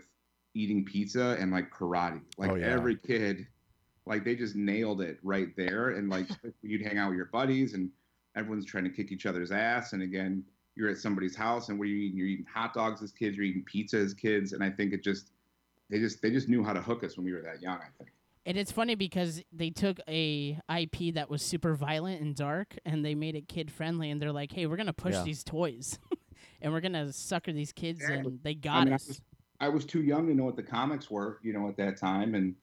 [0.54, 2.20] eating pizza and like karate?
[2.38, 2.66] Like Oh, yeah.
[2.66, 3.46] every kid,
[4.06, 5.90] like they just nailed it right there.
[5.90, 6.26] And like
[6.62, 7.90] you'd hang out with your buddies and
[8.36, 9.92] everyone's trying to kick each other's ass.
[9.92, 10.42] And again,
[10.76, 12.18] you're at somebody's house and what are you eating?
[12.18, 14.52] You're eating hot dogs as kids, you're eating pizza as kids.
[14.52, 15.30] And I think it just
[15.90, 17.88] they just they just knew how to hook us when we were that young, I
[17.98, 18.10] think.
[18.46, 23.02] And it's funny because they took a IP that was super violent and dark, and
[23.04, 24.10] they made it kid friendly.
[24.10, 25.22] And they're like, "Hey, we're gonna push Yeah.
[25.24, 25.98] these toys,
[26.60, 28.32] and we're gonna sucker these kids." Exactly.
[28.32, 29.08] And they got mean, I us.
[29.08, 29.22] was-
[29.60, 32.34] I was too young to know what the comics were, you know, at that time.
[32.34, 32.54] And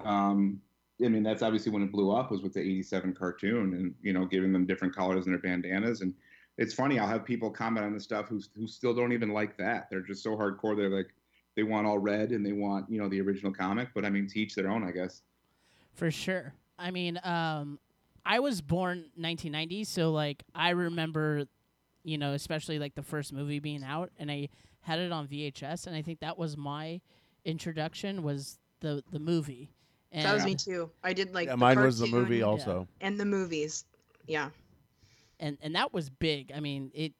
[0.00, 0.60] um,
[1.04, 4.12] I mean, that's obviously when it blew up was with the 87 cartoon and, you
[4.12, 6.02] know, giving them different colors in their bandanas.
[6.02, 6.14] And
[6.56, 9.56] it's funny, I'll have people comment on the stuff who, who still don't even like
[9.58, 9.88] that.
[9.90, 10.76] They're just so hardcore.
[10.76, 11.08] They're like,
[11.56, 13.88] they want all red and they want, you know, the original comic.
[13.94, 15.22] But I mean, teach their own, I guess.
[15.94, 16.54] For sure.
[16.78, 17.78] I mean, um,
[18.26, 21.44] I was born 1990, so like I remember,
[22.02, 24.48] you know, especially like the first movie being out, and I
[24.80, 27.00] had it on VHS, and I think that was my
[27.44, 29.70] introduction was the the movie.
[30.10, 30.90] And that was me too.
[31.02, 32.88] I did like yeah, the mine was the movie also.
[33.00, 33.84] and the movies.
[34.26, 34.50] Yeah.
[35.40, 36.52] And and that was big.
[36.54, 37.12] I mean, it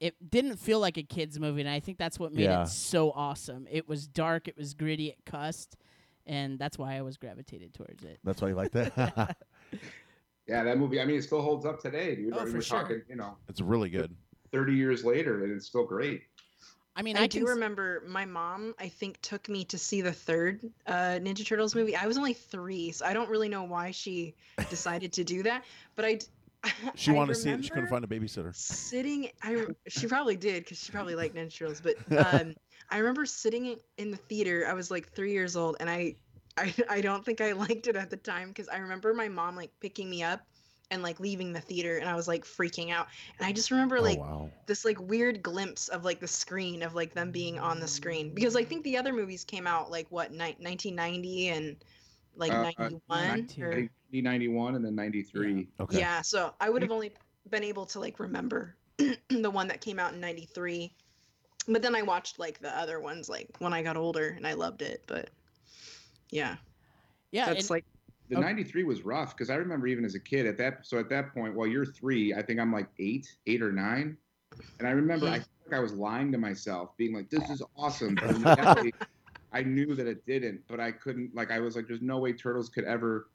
[0.00, 2.62] it didn't feel like a kids movie, and I think that's what made Yeah.
[2.62, 3.66] it so awesome.
[3.70, 5.76] It was dark, it was gritty, it cussed,
[6.26, 8.18] and that's why I was gravitated towards it.
[8.24, 9.36] That's why you like that.
[10.50, 12.34] Yeah, that movie, I mean, it still holds up today, dude.
[12.34, 12.80] Oh, I mean, for we're sure.
[12.80, 14.16] talking, you know, it's really good.
[14.50, 16.22] 30 years later and it's still great.
[16.96, 20.12] I mean, I, I, do remember my mom, I think, took me to see the
[20.12, 21.94] third uh, Ninja Turtles movie.
[21.94, 24.34] I was only three, so I don't really know why she
[24.68, 25.64] decided to do that.
[25.94, 26.26] But I, d-
[26.94, 27.54] She I wanted to see it.
[27.54, 28.54] And She couldn't find a babysitter.
[28.54, 31.80] Sitting, I she probably did because she probably liked Ninja Turtles.
[31.80, 31.96] But
[32.34, 32.54] um,
[32.90, 34.66] I remember sitting in- the theater.
[34.68, 36.16] I was like three years old, and I,
[36.56, 39.56] I, I don't think I liked it at the time because I remember my mom
[39.56, 40.40] like picking me up
[40.90, 43.06] and like leaving the theater, and I was like freaking out.
[43.38, 44.50] And I just remember like oh wow.
[44.66, 48.34] this like weird glimpse of like the screen of like them being on the screen
[48.34, 51.76] because I think the other movies came out like what ni- 1990 and
[52.40, 53.62] like Uh, 91 92.
[53.62, 55.68] or, 1991 and then 93.
[55.78, 55.98] Okay.
[55.98, 57.12] yeah so I would have only
[57.50, 58.74] been able to like remember
[59.28, 60.92] the one that came out in 93
[61.68, 64.54] but then I watched like the other ones like when I got older and I
[64.54, 65.30] loved it but
[66.30, 66.56] yeah
[67.32, 67.84] yeah, that's and- like
[68.28, 68.44] The Okay.
[68.44, 70.86] 93 was rough because I remember even as a kid at that.
[70.86, 74.16] So at that point, while you're three, I think I'm like eight, eight or nine.
[74.78, 78.16] And I remember I think I was lying to myself, being like, this is awesome.
[79.52, 81.86] But in reality, I knew that it didn't, but I couldn't, like, I was like,
[81.86, 83.28] there's no way turtles could ever,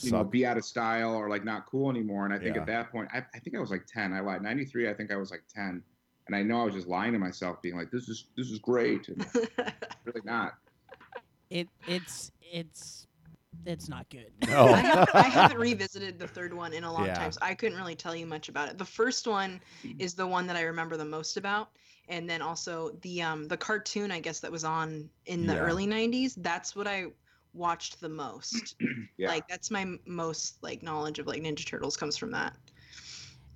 [0.00, 2.24] you know, be out of style or like not cool anymore.
[2.24, 2.62] And I think Yeah.
[2.62, 4.12] at that point, I, I think I was like 10.
[4.12, 4.42] I lied.
[4.42, 5.82] 93, I think I was like 10.
[6.26, 8.58] And I know I was just lying to myself, being like, this is, this is
[8.58, 9.08] great.
[9.08, 9.26] And
[10.04, 10.54] really not.
[11.50, 13.08] it it's it's
[13.66, 14.32] it's not good.
[14.48, 14.68] No.
[14.68, 17.14] I, haven't, I haven't revisited the third one in a long Yeah.
[17.14, 18.78] time, so I couldn't really tell you much about it.
[18.78, 19.60] The first one
[19.98, 21.68] is the one that I remember the most about,
[22.08, 25.60] and then also the um the cartoon I guess that was on in the Yeah.
[25.60, 26.34] early '90s.
[26.38, 27.06] That's what I
[27.52, 28.76] watched the most.
[29.18, 29.28] Yeah.
[29.28, 32.56] Like that's my most like knowledge of like Ninja Turtles comes from that.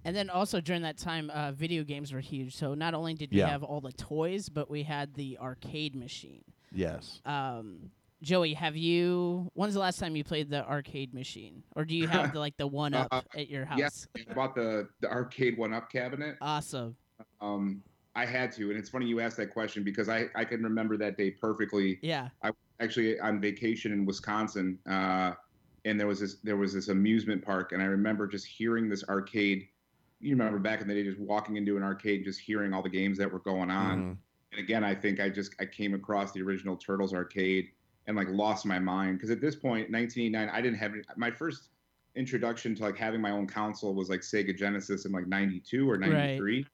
[0.04, 2.54] And then also during that time, uh, video games were huge.
[2.54, 3.48] So not only did we Yeah.
[3.48, 6.44] have all the toys, but we had the arcade machine.
[6.70, 7.22] yes.
[7.24, 7.90] Um,
[8.24, 9.50] Joey, have you?
[9.54, 12.56] When's the last time you played the arcade machine, or do you have the, like
[12.56, 13.78] the one up Uh, at your house?
[13.78, 16.36] Yes, I bought the the arcade one up cabinet.
[16.40, 16.96] Awesome.
[17.40, 17.82] Um,
[18.16, 20.96] I had to, and it's funny you asked that question because I I can remember
[20.96, 21.98] that day perfectly.
[22.02, 22.30] Yeah.
[22.42, 25.32] I actually, on vacation in Wisconsin, uh,
[25.84, 29.04] and there was this there was this amusement park, and I remember just hearing this
[29.04, 29.68] arcade.
[30.20, 32.82] You remember back in the day, just walking into an arcade, and just hearing all
[32.82, 33.98] the games that were going on.
[33.98, 34.16] Mhm.
[34.52, 37.68] And again, I think I just I came across the original Turtles arcade
[38.06, 41.30] and like lost my mind because at this point, 1989, I didn't have any, my
[41.30, 41.70] first
[42.16, 45.96] introduction to like having my own console was like Sega Genesis in like 92 or
[45.96, 46.56] 93.
[46.56, 46.66] right.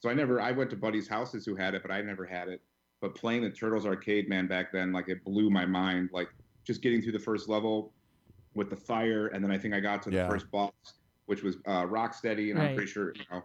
[0.00, 2.48] So I never I went to buddies' houses who had it, but I never had
[2.48, 2.60] it.
[3.00, 6.10] But playing the Turtles arcade, man, back then, like it blew my mind.
[6.12, 6.28] Like
[6.64, 7.92] just getting through the first level
[8.54, 10.28] with the fire, and then I think I got to the Yeah.
[10.28, 10.72] first boss,
[11.26, 12.70] which was uh, Rocksteady, and Right.
[12.70, 13.42] I'm pretty sure you know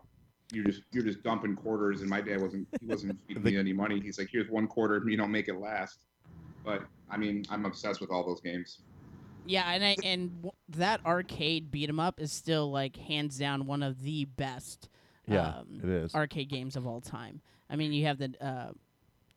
[0.51, 2.01] you're just you're just dumping quarters.
[2.01, 3.99] And my dad wasn't he wasn't feeding The- me any money.
[3.99, 6.05] He's like, here's one quarter, you know, make it last.
[6.63, 8.79] But I mean, I'm obsessed with all those games.
[9.45, 13.65] Yeah, and I and w- that arcade beat 'em up is still like hands down
[13.67, 14.89] one of the best
[15.27, 16.15] Yeah, um, it is.
[16.15, 17.41] arcade games of all time.
[17.69, 18.71] I mean, you have the uh,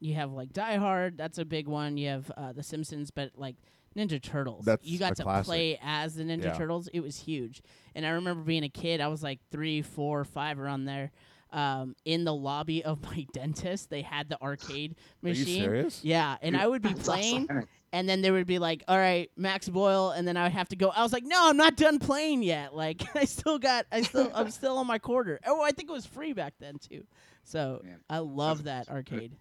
[0.01, 1.97] you have like Die Hard, that's a big one.
[1.99, 3.57] You have uh, The Simpsons, but like
[3.97, 5.47] Ninja Turtles, That's you got a to classic.
[5.47, 6.57] play as the Ninja Yeah.
[6.57, 6.89] Turtles.
[6.93, 7.63] It was huge,
[7.95, 9.01] and I remember being a kid.
[9.01, 11.11] I was like three, four, five around there.
[11.53, 15.63] Um, in the lobby of my dentist, they had the arcade Are you machine.
[15.63, 16.01] serious?
[16.03, 17.47] Yeah, and I would be That's awesome.
[17.47, 20.43] playing, And and then they would be like, all right, Max Boyle, and then I
[20.43, 20.89] would have to go.
[20.91, 22.75] I was like, no, I'm not done playing yet.
[22.75, 25.39] Like, I still got, I still, I'm still on my quarter.
[25.47, 27.05] Oh, I think it was free back then too.
[27.45, 29.33] So Man, I love that arcade.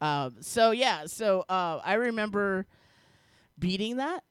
[0.00, 2.66] Um, so yeah, so uh, I remember
[3.58, 4.22] beating that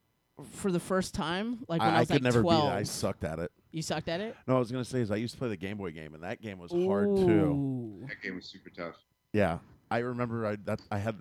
[0.53, 2.61] for the first time, like when I, I, I was could like never 12.
[2.63, 2.79] beat it.
[2.79, 3.51] I sucked at it.
[3.75, 4.37] You sucked at it.
[4.47, 6.23] No, I was gonna say is I used to play the Game Boy game, and
[6.23, 7.59] that game was hard too.
[7.61, 8.05] Ooh.
[8.07, 8.95] that game was super tough.
[9.33, 9.57] Yeah,
[9.91, 11.17] I remember I that I had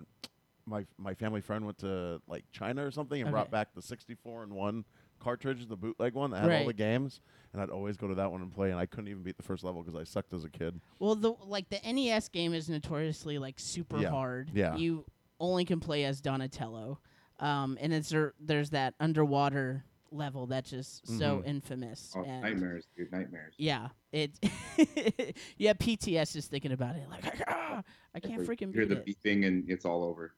[0.65, 3.31] my my family friend went to like China or something and Okay.
[3.33, 4.85] brought back the 64 and one
[5.19, 7.19] cartridge, the bootleg one that had all the games,
[7.51, 9.43] and I'd always go to that one and play, and I couldn't even beat the
[9.43, 10.79] first level because I sucked as a kid.
[10.99, 14.11] Well, the like the NES game is notoriously like super Yeah.
[14.11, 14.49] hard.
[14.53, 14.77] Yeah.
[14.77, 15.03] You
[15.41, 16.99] only can play as Donatello,
[17.41, 21.45] um, and it's there, there's that underwater level that's just so Mhm.
[21.47, 22.13] infamous.
[22.15, 23.53] Oh, and nightmares, dude, nightmares.
[23.57, 24.31] Yeah, it.
[25.57, 27.09] you have PTS just thinking about it.
[27.09, 27.83] Like, "Ah,
[28.15, 29.23] I can't You freaking hear beat the it.
[29.23, 30.33] beeping and it's all over.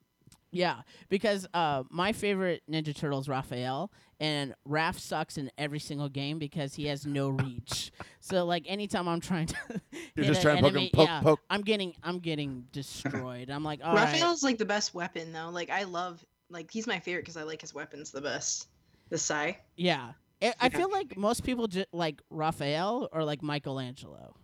[0.50, 6.08] Yeah, because uh, my favorite Ninja Turtle is Raphael, and Raph sucks in every single
[6.08, 7.92] game because he has no reach.
[8.22, 9.56] so like anytime I'm trying to,
[10.16, 11.42] You're hit just trying to poke him, enemy- poke, yeah, poke.
[11.50, 13.50] I'm getting I'm getting destroyed.
[13.50, 14.06] I'm like, all right.
[14.06, 15.50] Raphael's like the best weapon though.
[15.50, 18.70] Like I love like he's my favorite because I like his weapons the best.
[19.10, 19.58] The Sai.
[19.76, 20.14] Yeah.
[20.42, 24.36] I I feel like most people ju- like Raphael or like Michelangelo.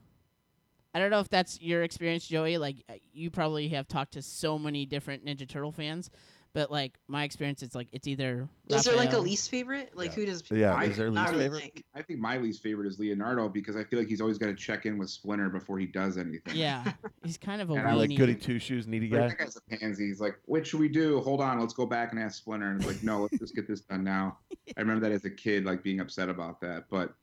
[0.95, 2.57] I don't know if that's your experience, Joey.
[2.59, 6.11] Like, uh, you probably have talked to so many different Ninja Turtle fans,
[6.53, 8.47] but like my experience, it's like it's either.
[8.69, 9.91] Is there like a least favorite?
[9.95, 10.15] Like Yeah.
[10.15, 10.43] who does?
[10.51, 11.61] Yeah, I- is there least really favorite?
[11.63, 11.85] like.
[11.95, 14.53] I think my least favorite is Leonardo because I feel like he's always got to
[14.55, 16.55] check in with Splinter before he does anything.
[16.55, 19.27] Yeah, he's kind of a And I like goody two shoes, needy guy.
[19.27, 20.07] that guy's a pansy.
[20.07, 21.19] He's like, what should we do?
[21.21, 22.69] Hold on, let's go back and ask Splinter.
[22.69, 24.37] And it's like, no, let's just get this done now.
[24.77, 26.85] I remember that as a kid, like being upset about that.
[26.89, 27.13] But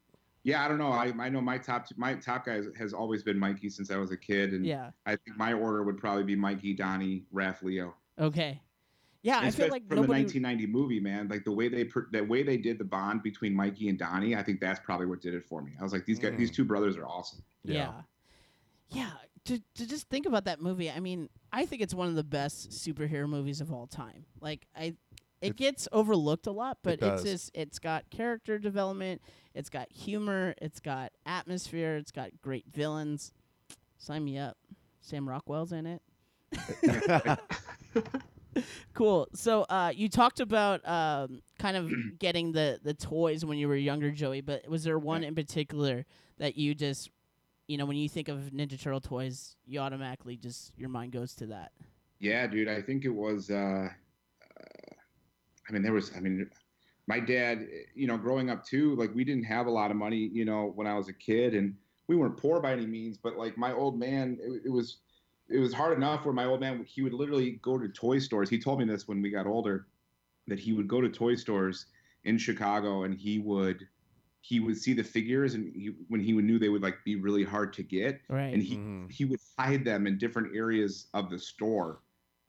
[0.43, 0.91] yeah, I don't know.
[0.91, 3.97] I, I know my top my top guy has, has always been Mikey since I
[3.97, 4.91] was a kid, and Yeah.
[5.07, 7.95] I think my order would probably be Mikey, Donnie, Raph, Leo.
[8.19, 8.61] Okay.
[9.23, 10.23] Yeah, I feel like from nobody.
[10.25, 11.29] the 1990 movie, man.
[11.29, 14.35] Like the way they per- the way they did the bond between Mikey and Donnie,
[14.35, 15.73] I think that's probably what did it for me.
[15.79, 16.39] I was like, these guys, Mm.
[16.39, 17.43] these two brothers are awesome.
[17.63, 17.93] Yeah.
[18.89, 19.11] Yeah.
[19.47, 22.25] To, to just think about that movie, I mean, I think it's one of the
[22.25, 24.25] best superhero movies of all time.
[24.41, 24.95] Like I
[25.43, 29.21] it It's- gets overlooked a lot, but it's just it's got character development,
[29.55, 33.33] it's got humor, it's got atmosphere, it's got great villains.
[33.99, 34.57] Sign me up.
[35.03, 36.03] Sam Rockwell's in it.
[38.95, 39.29] Cool.
[39.35, 43.77] So uh, you talked about um, kind of getting the, the toys when you were
[43.77, 44.41] younger, Joey.
[44.41, 45.29] But was there one Yeah.
[45.29, 46.05] in particular
[46.39, 47.11] that you just,
[47.69, 51.35] you know, when you think of Ninja Turtle toys, you automatically just your mind goes
[51.37, 51.73] to that?
[52.19, 52.69] Yeah, dude.
[52.69, 53.51] I think it was.
[53.51, 53.89] Uh,
[54.61, 54.95] uh,
[55.69, 56.13] I mean, there was.
[56.17, 56.51] I mean,
[57.07, 57.67] my dad.
[57.95, 60.29] You know, growing up too, like we didn't have a lot of money.
[60.33, 61.75] You know, when I was a kid, and
[62.09, 63.17] we weren't poor by any means.
[63.17, 64.99] But like my old man, it, it was.
[65.51, 68.49] It was hard enough where my old man he would literally go to toy stores.
[68.49, 69.89] He told me this when we got older,
[70.47, 71.87] that he would go to toy stores
[72.25, 73.89] in Chicago and he would
[74.43, 77.45] he would see the figures and he, when he knew they would like be really
[77.45, 78.55] hard to get Right.
[78.55, 79.11] and he Mhm.
[79.11, 82.01] he would hide them in different areas of the store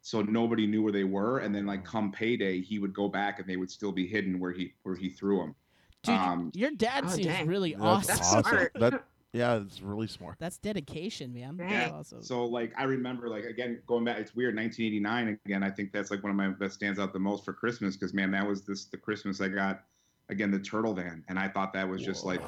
[0.01, 3.39] so nobody knew where they were and then like come payday he would go back
[3.39, 5.55] and they would still be hidden where he where he threw them
[6.03, 7.47] Dude, um, your dad Oh, seems dang.
[7.47, 8.07] really That's awesome.
[8.07, 8.43] That's awesome.
[8.43, 8.71] smart.
[8.75, 10.35] That yeah, it's really smart.
[10.39, 11.57] That's dedication, man.
[11.57, 11.69] Right.
[11.69, 12.23] That's awesome.
[12.23, 16.11] so like i remember like again going back it's weird 1989 again i think that's
[16.11, 18.63] like one of my that stands out the most for christmas because man that was
[18.63, 19.83] this the christmas i got
[20.29, 22.41] again the turtle van and i thought that was just like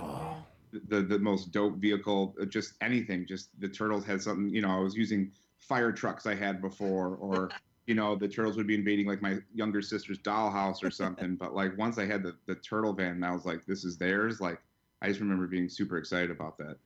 [0.90, 4.70] the the most dope vehicle uh, just anything just the turtles had something you know
[4.70, 7.50] i was using fire trucks i had before or
[7.88, 11.54] you know the turtles would be invading like my younger sister's dollhouse or something but
[11.54, 14.40] like once i had the, the turtle van and i was like this is theirs
[14.42, 14.60] like
[15.04, 16.78] i just remember being super excited about that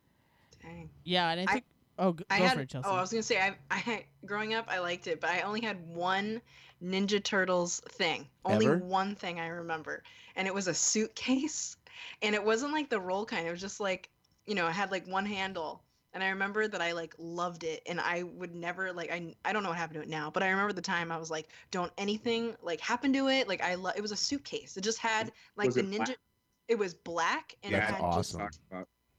[0.61, 0.89] Dang.
[1.05, 1.65] yeah, and I I- think.
[1.99, 2.55] oh, g- I go had.
[2.55, 2.89] for it, Chelsea.
[2.89, 3.55] oh, I was gonna say I.
[3.71, 6.41] I growing up, I liked it, but I only had one
[6.83, 8.27] Ninja Turtles thing.
[8.43, 8.77] Only Ever?
[8.79, 10.03] one thing I remember,
[10.35, 11.77] and it was a suitcase,
[12.21, 13.47] and it wasn't like the roll kind.
[13.47, 14.09] It was just like,
[14.45, 15.81] you know, it had like one handle.
[16.13, 19.53] And I remember that I like loved it, and I would never like I I
[19.53, 21.47] don't know what happened to it now, but I remember the time I was like,
[21.71, 23.47] don't anything like happen to it.
[23.47, 24.75] Like I lo- it was a suitcase.
[24.75, 25.97] It just had like Was the ninja.
[26.07, 26.17] black?
[26.67, 28.41] It was black and Yeah, it That's had awesome.
[28.47, 28.59] just.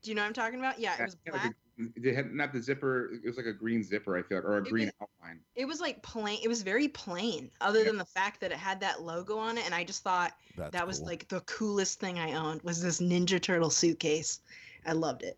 [0.01, 0.79] Do you know what I'm talking about?
[0.79, 1.55] Yeah, it was it had like black.
[1.79, 3.11] a- it had not the zipper.
[3.23, 4.17] It was like a green zipper.
[4.17, 5.39] I feel like, or a It green was- outline.
[5.55, 6.39] It was like plain.
[6.43, 7.85] It was very plain, other Yeah.
[7.85, 10.71] than the fact that it had that logo on it, and I just thought That's
[10.71, 11.07] that was cool.
[11.07, 14.39] like the coolest thing I owned was this Ninja Turtle suitcase.
[14.85, 15.37] I loved it.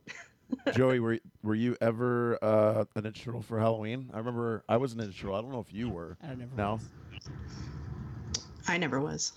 [0.76, 4.10] Joey, were were you ever uh, a Ninja Turtle for Halloween?
[4.13, 5.36] I remember I was a Ninja Turtle.
[5.36, 6.17] I don't know if you were.
[6.21, 6.74] I never No.
[6.74, 7.30] was.
[8.67, 9.34] I never was.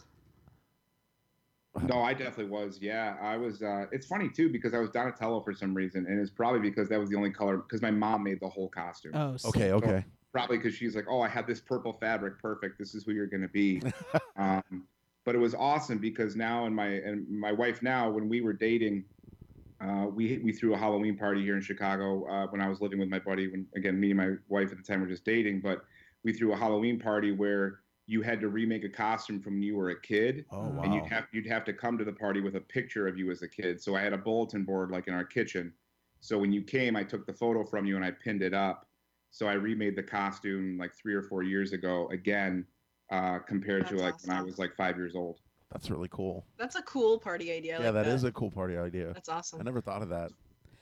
[1.82, 2.78] No, I definitely was.
[2.80, 3.62] Yeah, I was.
[3.62, 6.88] Uh, it's funny too because I was Donatello for some reason, and it's probably because
[6.88, 7.58] that was the only color.
[7.58, 9.12] Because my mom made the whole costume.
[9.14, 9.56] Oh, sick.
[9.56, 10.04] Okay, okay.
[10.32, 12.38] Probably because she's like, "Oh, I have this purple fabric.
[12.40, 12.78] Perfect.
[12.78, 13.82] This is who you're going to be."
[14.36, 14.86] um,
[15.24, 18.52] but it was awesome because now, and my and my wife now, when we were
[18.52, 19.04] dating,
[19.80, 23.00] uh, we we threw a Halloween party here in Chicago uh, when I was living
[23.00, 23.48] with my buddy.
[23.48, 25.84] When again, me and my wife at the time were just dating, but
[26.22, 29.76] we threw a Halloween party where you had to remake a costume from when you
[29.76, 30.82] were a kid Oh wow.
[30.82, 33.30] and you'd have you'd have to come to the party with a picture of you
[33.30, 33.80] as a kid.
[33.82, 35.72] So I had a bulletin board like in our kitchen.
[36.20, 38.86] So when you came, I took the photo from you and I pinned it up.
[39.30, 42.64] So I remade the costume like three or four years ago again,
[43.10, 45.40] uh, compared to That's like when I was like five years old.
[45.72, 46.46] That's really cool.
[46.56, 47.78] That's a cool party idea.
[47.80, 49.12] Yeah, like that is a cool party idea.
[49.12, 49.60] That's awesome.
[49.60, 50.30] I never thought of that.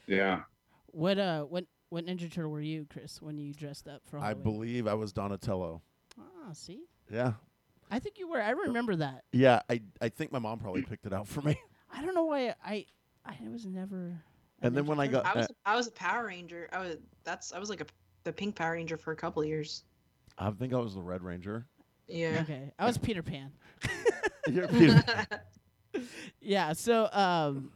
[0.06, 0.42] Yeah.
[0.88, 4.34] What uh, what what Ninja Turtle were you, Chris, when you dressed up for I
[4.34, 5.80] believe I was Donatello.
[6.20, 6.82] Ah, see,
[7.12, 7.32] Yeah.
[7.90, 8.40] I think you were.
[8.40, 9.24] I remember that.
[9.32, 11.60] Yeah, I I think my mom probably picked it out for me.
[11.94, 12.86] I don't know why I
[13.26, 14.18] I was never.
[14.62, 16.68] And then when I got- I was I was a Power Ranger.
[16.72, 17.86] I was that's I was like a
[18.24, 19.84] the pink Power Ranger for a couple of years.
[20.38, 21.66] I think I was the Red Ranger.
[22.08, 22.38] Yeah.
[22.42, 23.52] okay, I was Peter Pan.
[24.48, 25.04] You're Peter-
[26.40, 27.70] Yeah, so um,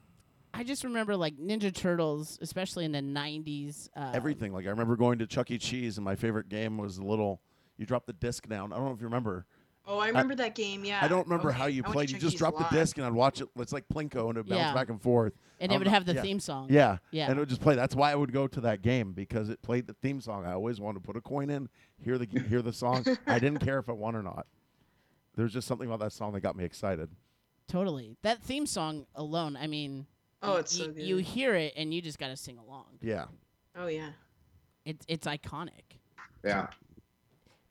[0.55, 3.89] I just remember like Ninja Turtles, especially in the '90s.
[3.95, 4.53] Uh, Everything.
[4.55, 5.59] Like I remember going to Chuck E.
[5.59, 7.43] Cheese and my favorite game was the little
[7.79, 8.73] you drop the disc down.
[8.73, 9.47] I don't know if you remember.
[9.87, 10.85] oh, I remember that game.
[10.85, 10.99] Yeah.
[11.03, 12.11] I don't remember Okay, how you I played.
[12.11, 12.31] You just E.
[12.31, 13.49] Cheese drop the disc and I'd watch it.
[13.57, 14.75] It's like Plinko and it bounce Yeah.
[14.75, 15.33] back and forth.
[15.61, 16.23] and it would not- have the yeah.
[16.23, 16.67] theme song.
[16.71, 16.99] Yeah.
[17.13, 17.29] yeah.
[17.31, 17.77] And it would just play.
[17.77, 20.45] That's why I would go to that game because it played the theme song.
[20.45, 21.69] I always wanted to put a coin in,
[22.03, 23.05] hear the hear the song.
[23.27, 24.47] I didn't care if I won or not.
[25.37, 27.11] There's just something about that song that got me excited.
[27.69, 28.17] Totally.
[28.23, 30.07] That theme song alone, I mean,
[30.43, 31.03] Oh, y- it's so good.
[31.03, 32.99] you hear it and you just got to sing along.
[33.03, 33.27] Yeah.
[33.77, 34.11] Oh yeah.
[34.85, 35.99] It's it's iconic.
[36.45, 36.69] Yeah.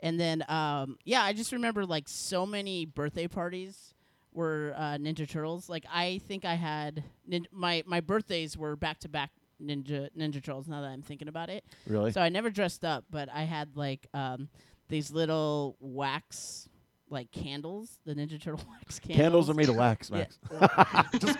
[0.05, 3.93] And then um yeah, I just remember like so many birthday parties
[4.31, 5.67] were uh, Ninja Turtles.
[5.67, 10.43] Like I think I had nin- my my birthdays were back to back Ninja Ninja
[10.43, 11.63] Turtles now that I'm thinking about it.
[11.87, 12.11] Really?
[12.11, 14.47] So I never dressed up, but I had like um
[14.89, 16.69] these little wax
[17.09, 19.21] like candles, the Ninja Turtle wax candles.
[19.21, 20.11] Candles are made of wax.
[20.11, 20.37] Max.
[21.19, 21.37] just,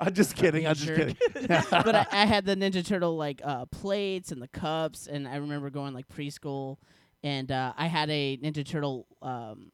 [0.00, 0.66] I'm just kidding.
[0.66, 1.16] I'm just kidding.
[1.48, 5.36] but I, I had the Ninja Turtle like uh, plates and the cups, and I
[5.36, 6.78] remember going like preschool,
[7.24, 9.06] and uh, I had a Ninja Turtle.
[9.22, 9.72] Um,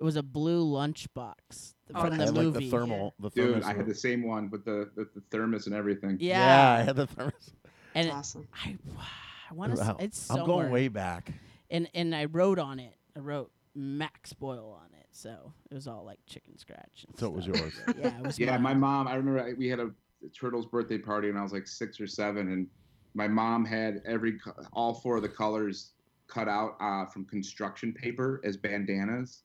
[0.00, 2.48] it was a blue lunchbox Oh, from I the had movie.
[2.48, 3.14] like the thermal.
[3.20, 3.64] The Dude, thermos.
[3.66, 6.16] I had the same one with the, the, the thermos and everything.
[6.18, 7.32] Yeah, I had the thermos.
[7.38, 7.52] That's
[7.94, 8.48] and awesome.
[8.64, 8.76] I,
[9.50, 9.80] I want to.
[9.82, 9.96] Wow.
[10.00, 11.30] It's I'm going way back.
[11.70, 12.94] and and I wrote on it.
[13.14, 17.04] I wrote Max Boyle on it, so it was all like chicken scratch.
[17.06, 17.74] And So it was yours.
[17.98, 18.38] Yeah, it was.
[18.38, 18.62] Yeah, mine.
[18.62, 19.08] my mom.
[19.08, 19.90] I remember I- we had a
[20.34, 22.66] Turtles birthday party when I was like six or seven, and
[23.14, 24.38] my mom had every
[24.72, 25.90] all four of the colors
[26.32, 29.42] cut out uh, from construction paper as bandanas.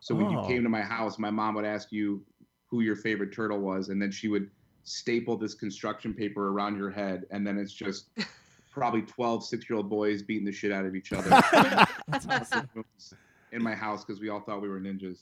[0.00, 0.42] So when Oh.
[0.42, 2.24] you came to my house, my mom would ask you
[2.68, 4.50] who your favorite turtle was, and then she would
[4.84, 8.06] staple this construction paper around your head, and then it's just
[8.72, 11.28] probably 12 six year old boys beating the shit out of each other
[12.08, 12.68] That's awesome.
[13.52, 15.18] in my house because we all thought we were ninjas.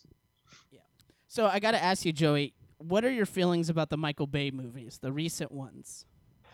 [0.70, 0.78] Yeah.
[1.26, 4.52] So I got to ask you, Joey, what are your feelings about the Michael Bay
[4.52, 6.06] movies, the recent ones?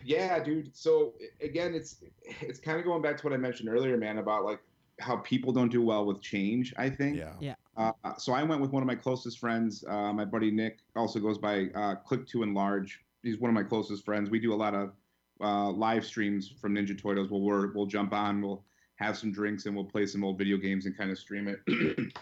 [0.05, 0.75] Yeah, dude.
[0.77, 1.97] So again, it's
[2.41, 4.61] it's kind of going back to what I mentioned earlier, man, about like
[5.01, 6.75] how people don't do well with change.
[6.77, 7.17] I think.
[7.17, 7.55] Yeah.
[7.77, 9.85] Uh, so I went with one of my closest friends.
[9.87, 13.05] Uh, my buddy Nick also goes by uh, Click to Enlarge.
[13.23, 14.31] He's one of my closest friends.
[14.31, 14.93] We do a lot of
[15.41, 17.31] uh, live streams from Ninja Turtles.
[17.31, 18.65] Where we're, we'll jump on, we'll
[18.97, 21.61] have some drinks, and we'll play some old video games and kind of stream it.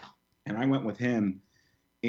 [0.45, 1.41] and I went with him.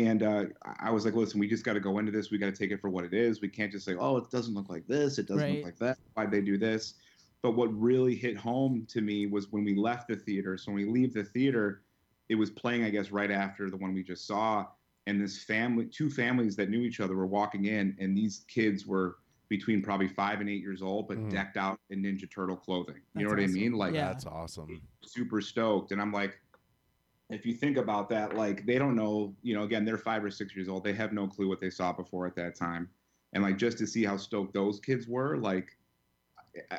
[0.04, 0.44] And uh,
[0.78, 2.30] I was like, listen, we just got to go into this.
[2.30, 3.40] We got to take it for what it is.
[3.40, 5.18] We can't just say, oh, it doesn't look like this.
[5.18, 5.54] It doesn't Right.
[5.56, 5.98] look like that.
[6.14, 6.94] Why'd they do this?
[7.42, 10.58] But what really hit home to me was when we left the theater.
[10.58, 11.82] So when we leave the theater,
[12.28, 14.66] it was playing, I guess, right after the one we just saw.
[15.06, 18.86] And this family, two families that knew each other were walking in, and these kids
[18.86, 19.18] were
[19.48, 21.30] between probably five and eight years old, but Mhm.
[21.30, 22.96] decked out in Ninja Turtle clothing.
[23.14, 23.50] You know what awesome.
[23.50, 23.72] I mean?
[23.72, 24.08] Like Yeah.
[24.08, 24.82] That's awesome.
[25.04, 25.92] super stoked.
[25.92, 26.40] And I'm like,
[27.30, 30.30] if you think about that, like they don't know, you know, again, they're five or
[30.30, 30.84] six years old.
[30.84, 32.88] They have no clue what they saw before at that time.
[33.32, 35.76] And like just to see how stoked those kids were, like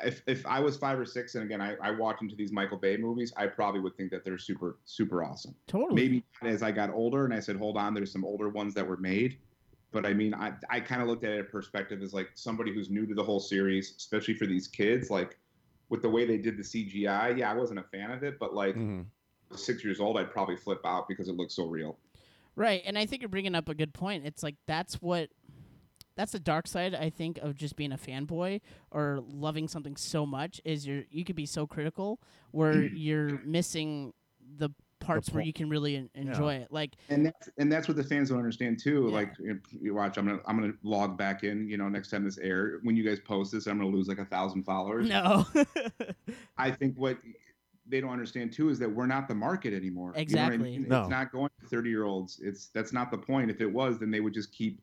[0.02, 2.78] if if I was five or six, and again I, I walked into these Michael
[2.78, 5.54] Bay movies, I probably would think that they're super, super awesome.
[5.66, 5.94] Totally.
[6.02, 8.86] Maybe as I got older and I said, hold on, there's some older ones that
[8.86, 9.38] were made.
[9.92, 12.74] But I mean, I I kind of looked at it in perspective as like somebody
[12.74, 15.38] who's new to the whole series, especially for these kids, like
[15.90, 17.36] with the way they did the CGI.
[17.38, 19.06] Yeah, I wasn't a fan of it, but like Mhm.
[19.56, 21.98] Six years old, I'd probably flip out because it looks so real.
[22.56, 24.26] Right, and I think you're bringing up a good point.
[24.26, 25.30] It's like that's what
[26.16, 30.26] that's the dark side I think of just being a fanboy or loving something so
[30.26, 32.20] much is you're you could be so critical
[32.50, 32.96] where mm-hmm.
[32.96, 34.12] you're missing
[34.56, 36.68] the parts where you can really en- enjoy it.
[36.72, 39.06] Like and that's and that's what the fans don't understand too.
[39.08, 39.14] Yeah.
[39.14, 41.68] Like you, you watch, I'm gonna I'm gonna log back in.
[41.68, 44.18] You know, next time this air, when you guys post this, I'm gonna lose like
[44.18, 45.08] a thousand followers.
[45.08, 45.46] no.
[46.58, 47.18] I think what
[47.88, 50.08] they don't understand too is that we're not the market anymore.
[50.08, 50.58] You know I Exactly.
[50.58, 50.88] mean?
[50.88, 51.00] No.
[51.00, 52.40] It's not going to 30 year olds.
[52.42, 53.50] It's that's not the point.
[53.50, 54.80] If it was, then they would just keep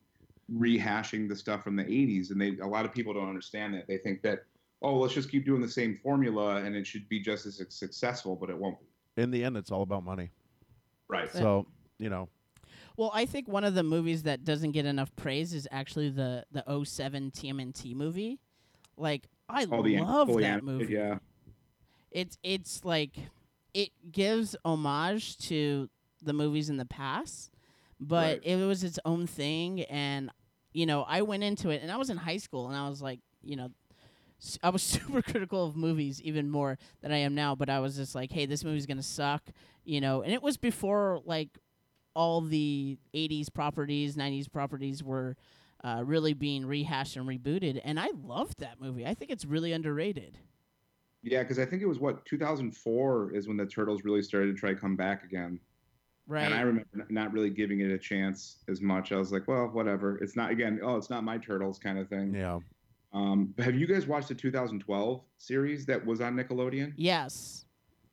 [0.52, 2.30] rehashing the stuff from the 80s.
[2.30, 3.86] And they a lot of people don't understand that.
[3.86, 4.44] They think that
[4.82, 8.36] oh, let's just keep doing the same formula and it should be just as successful,
[8.36, 9.22] but it won't be.
[9.22, 10.30] In the end, it's all about money.
[11.08, 11.30] Right.
[11.32, 11.66] So
[11.98, 12.28] you know,
[12.96, 16.44] Well, I think one of the movies that doesn't get enough praise is actually the
[16.52, 18.38] the 07 TMNT movie.
[18.96, 20.92] Like I All the love fully that movie.
[20.94, 21.18] Yeah.
[22.16, 23.12] It's it's like
[23.74, 25.90] it gives homage to
[26.22, 27.50] the movies in the past,
[28.00, 28.40] but Right.
[28.42, 30.30] it was its own thing and
[30.72, 33.02] you know, I went into it and I was in high school and I was
[33.02, 33.68] like, you know,
[34.62, 37.96] I was super critical of movies even more than I am now, but I was
[37.96, 39.42] just like, hey, this movie's going to suck,
[39.84, 40.22] you know.
[40.22, 41.50] And it was before like
[42.14, 45.36] all the 80s properties, 90s properties were
[45.84, 49.06] uh, really being rehashed and rebooted and I loved that movie.
[49.06, 50.38] I think it's really underrated.
[51.22, 54.54] Yeah, because I think it was what 2004 is when the turtles really started to
[54.54, 55.58] try to come back again.
[56.28, 56.44] Right.
[56.44, 59.12] And I remember not really giving it a chance as much.
[59.12, 60.18] I was like, well, whatever.
[60.18, 60.80] It's not again.
[60.82, 62.34] Oh, it's not my turtles kind of thing.
[62.34, 62.58] yeah.
[63.12, 66.92] Um, but have you guys watched the 2012 series that was on Nickelodeon?
[66.96, 67.62] yes.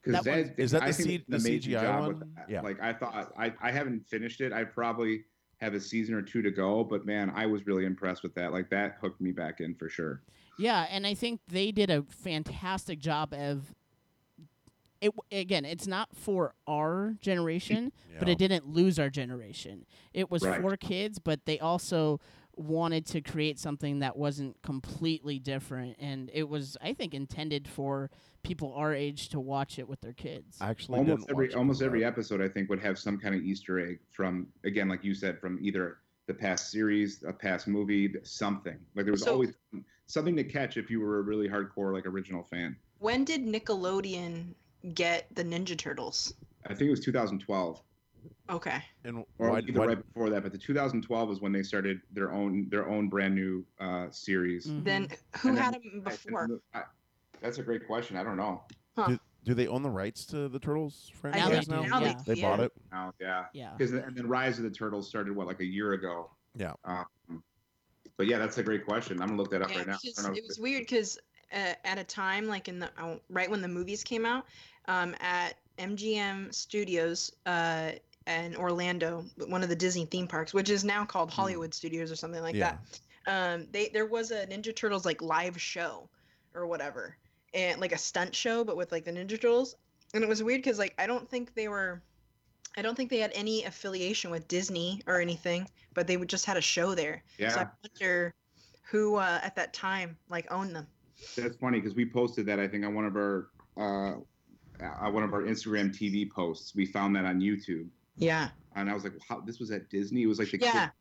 [0.04, 2.32] Because That that, Is that I the think C- the CGI job with one?
[2.36, 2.50] that.
[2.50, 2.62] Yeah.
[2.62, 4.52] Like I thought, I I haven't finished it.
[4.52, 5.24] I probably
[5.62, 6.84] have a season or two to go.
[6.84, 8.52] But man, I was really impressed with that.
[8.52, 10.22] Like that hooked me back in for sure.
[10.58, 13.74] Yeah, and I think they did a fantastic job of
[15.02, 19.86] it again, it's not for our generation, but it didn't lose our generation.
[20.14, 20.62] It was Right.
[20.62, 22.22] for kids, but they also
[22.56, 28.12] wanted to create something that wasn't completely different and it was I think intended for
[28.44, 30.60] people our age to watch it with their kids.
[30.62, 32.06] I actually almost every almost every that.
[32.08, 35.40] episode I think would have some kind of Easter egg from again, like you said,
[35.40, 35.98] from either
[36.28, 38.78] the past series, a past movie, something.
[38.94, 39.54] Like there was So- always
[40.08, 42.76] something to catch if you were a really hardcore like original fan.
[43.00, 44.54] When did Nickelodeon
[44.94, 46.34] get the Ninja Turtles?
[46.66, 47.82] I think it was 2012
[48.50, 48.82] Okay.
[49.04, 52.00] And or why, either why- right before that, but the 2012 was when they started
[52.12, 54.68] their own their own brand new uh, series.
[54.68, 54.84] Mhm.
[54.84, 56.50] Then who And then had them before?
[56.74, 56.84] I-
[57.42, 58.16] that's a great question.
[58.16, 58.64] I don't know.
[59.46, 61.82] do they own the rights to the Turtles Now franchise they now?
[61.84, 62.22] do, now yeah.
[62.26, 62.72] They bought it.
[62.94, 63.46] Now, yeah.
[63.54, 63.72] yeah.
[63.78, 66.32] Because and then Rise of the Turtles started what like a year ago.
[66.56, 66.72] Yeah.
[66.86, 67.04] Um,
[68.18, 69.22] but yeah, that's a great question.
[69.22, 69.98] I'm gonna look that up Yeah, right now.
[70.04, 71.18] just- it was weird because
[71.52, 74.46] uh, at a time like in the uh, right when the movies came out
[74.88, 77.92] um, at MGM Studios uh,
[78.28, 82.16] in Orlando, one of the Disney theme parks, which is now called Hollywood Studios or
[82.16, 82.78] something like Yeah.
[83.26, 83.56] that.
[83.56, 86.10] Um, they there was a Ninja Turtles like live show
[86.54, 87.18] or whatever,
[87.54, 89.76] and like a stunt show, but with like the Ninja Turtles,
[90.14, 92.02] and it was weird because like I don't think they were.
[92.76, 96.46] I don't think they had any affiliation with Disney or anything, but they would just
[96.46, 97.24] had a show there.
[97.38, 97.50] Yeah.
[97.50, 98.32] So I wonder
[98.90, 100.88] who uh, at that time like owned them.
[101.36, 104.16] that's funny because we posted that I think on one of our uh,
[104.84, 106.76] uh, one of our Instagram TV posts.
[106.76, 108.50] We found that on YouTube, Yeah.
[108.76, 110.72] and I was like, "Wow, this was at Disney." It was like the Yeah.
[110.88, 110.92] kid,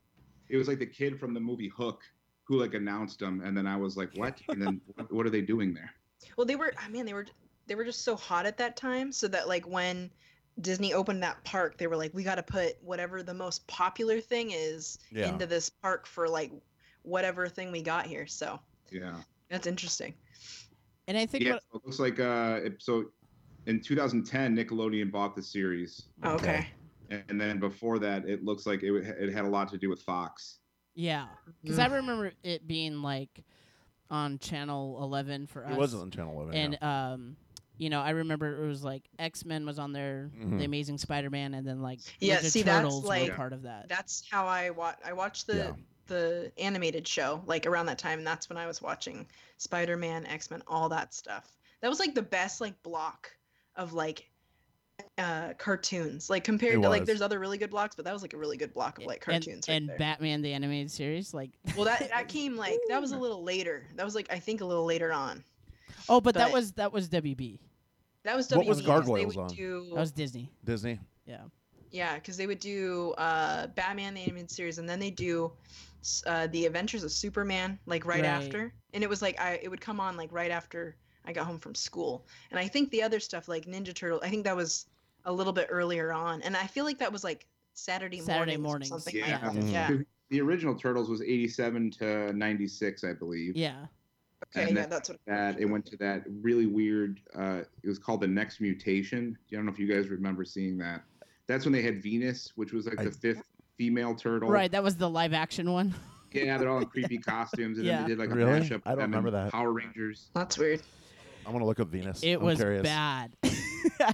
[0.50, 2.02] it was like the kid from the movie Hook
[2.44, 5.30] who like announced them, and then I was like, "What?" And then what, what are
[5.30, 5.90] they doing there?
[6.36, 6.72] Well, they were.
[6.78, 7.26] I mean, they were.
[7.66, 10.10] They were just so hot at that time, so that like when
[10.60, 14.20] Disney opened that park, they were like, we got to put whatever the most popular
[14.20, 15.28] thing is Yeah.
[15.28, 16.52] into this park for like
[17.02, 18.26] whatever thing we got here.
[18.26, 19.16] So Yeah.
[19.48, 20.14] that's interesting.
[21.08, 23.06] And I think Yeah, what, so it looks like uh, it, so.
[23.66, 26.66] In 2010, Nickelodeon bought the series, Okay.
[27.10, 30.02] and then before that, it looks like it, it had a lot to do with
[30.02, 30.58] Fox.
[30.94, 31.28] yeah,
[31.64, 33.44] cuz I remember it being like
[34.10, 35.72] on channel 11 for us.
[35.74, 36.54] It wasn't on Channel 11.
[36.56, 37.12] and yeah.
[37.12, 37.36] um
[37.78, 40.58] you know, I remember it was like X Men was on there, Mhm.
[40.58, 43.52] The Amazing Spider Man, and then like Yeah, Ninja see, that's, Turtles were like- part
[43.52, 43.88] of that.
[43.88, 44.98] That's how I watch.
[45.04, 45.72] I watched the Yeah.
[46.08, 48.18] the animated show like around that time.
[48.18, 51.56] And that's when I was watching Spider Man, X Men, all that stuff.
[51.80, 53.30] That was like the best like block
[53.76, 54.28] of like
[55.18, 57.06] uh cartoons like compared It to like was.
[57.08, 59.26] there's other really good blocks but that was like a really good block of like
[59.26, 59.98] and, cartoons right and there.
[59.98, 63.84] Batman the animated series, like well that that came like that was a little later
[63.96, 65.42] that was like i think a little later on
[66.08, 67.58] oh, but, that was that was WB,
[68.24, 68.56] that was WB.
[68.56, 69.48] What was WB, 'cause they Gargoyles on?
[69.48, 70.50] do that was Disney.
[70.64, 71.00] Disney.
[71.26, 71.42] Yeah,
[71.90, 75.52] Yeah, because they would do uh, Batman the animated series, and then they do
[76.26, 78.24] uh, the Adventures of Superman like right, Right.
[78.26, 81.46] after, and it was like I it would come on like right after I got
[81.46, 84.56] home from school, and I think the other stuff like Ninja Turtle, I think that
[84.56, 84.86] was
[85.24, 88.26] a little bit earlier on, and I feel like that was like Saturday morning.
[88.26, 89.38] Saturday mornings, mornings, something Yeah.
[89.46, 89.62] like that.
[89.64, 89.72] Mhm.
[89.72, 89.88] Yeah.
[89.90, 93.54] The- The original Turtles was 87 to 96, I believe.
[93.54, 93.84] Yeah.
[94.54, 94.66] Okay.
[94.68, 95.18] And yeah, that- that's what.
[95.26, 97.20] That it went to that really weird.
[97.34, 99.36] Uh, it was called the Next Mutation.
[99.50, 101.02] I don't know if you guys remember seeing that.
[101.46, 103.42] That's when they had Venus, which was like I- the fifth
[103.78, 104.48] female turtle.
[104.50, 104.70] Right.
[104.70, 105.94] That was the live action one.
[106.34, 107.96] Yeah, they're all in creepy costumes, and Yeah.
[107.96, 108.60] then they did like a Really?
[108.60, 108.80] mashup.
[108.86, 109.52] I don't of them remember and that.
[109.52, 110.30] Power Rangers.
[110.34, 110.80] That's weird.
[111.46, 112.22] I want to look up Venus.
[112.22, 112.82] It I'm was curious.
[112.84, 113.36] bad.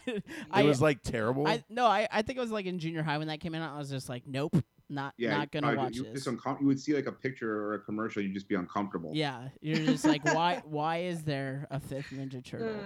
[0.04, 1.46] It I, was like terrible.
[1.46, 3.72] I no, I, I think it was like in junior high when that came out.
[3.72, 4.56] I was just like, nope,
[4.90, 6.26] not Yeah, not gonna watch you, this.
[6.26, 9.12] Uncom- you would see like a picture or a commercial, you'd just be uncomfortable.
[9.14, 12.74] Yeah, you're just like, why why is there a fifth Ninja Turtle?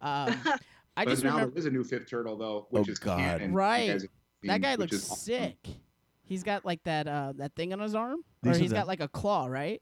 [0.00, 0.36] Um,
[0.96, 2.98] I but just now remember there is a new fifth turtle though, which Oh, is
[2.98, 3.18] God.
[3.18, 3.54] canon.
[3.54, 3.86] Right.
[3.88, 4.06] guys
[4.42, 5.16] that guy looks awesome.
[5.16, 5.56] sick.
[6.24, 8.76] He's got like that uh that thing on his arm, These or are he's the-
[8.76, 9.80] got like a claw, right?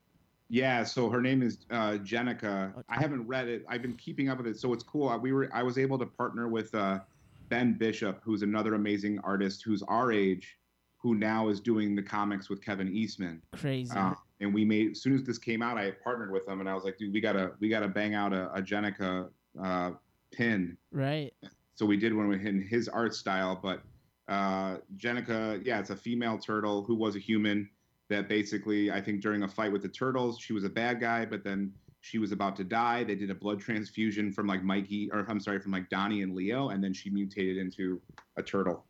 [0.49, 2.73] Yeah, so her name is uh, Jennika.
[2.73, 2.83] Okay.
[2.91, 3.65] I haven't read it.
[3.69, 5.09] I've been keeping up with it, so it's cool.
[5.09, 7.01] Uh, We were I was able to partner with uh,
[7.49, 10.59] Ben Bishop, who's another amazing artist who's our age,
[11.03, 13.43] who now is doing the comics with Kevin Eastman.
[13.53, 13.93] Crazy.
[13.95, 16.69] Uh, and we made as soon as this came out, I partnered with him, and
[16.69, 19.29] I was like, dude, we gotta we gotta bang out a, a Jennika
[19.63, 19.91] uh,
[20.33, 20.77] pin.
[20.93, 21.33] right.
[21.75, 23.83] So we did one with him, his art style, but
[24.29, 27.69] uh, Jennika, yeah, it's a female turtle who was a human
[28.09, 31.25] that basically, I think during a fight with the turtles, she was a bad guy,
[31.25, 31.73] but then
[32.03, 33.05] she was about to die.
[33.05, 36.35] They did a blood transfusion from like Mikey, or I'm sorry, from like Donnie and
[36.35, 38.01] Leo, and then she mutated into
[38.37, 38.85] a turtle.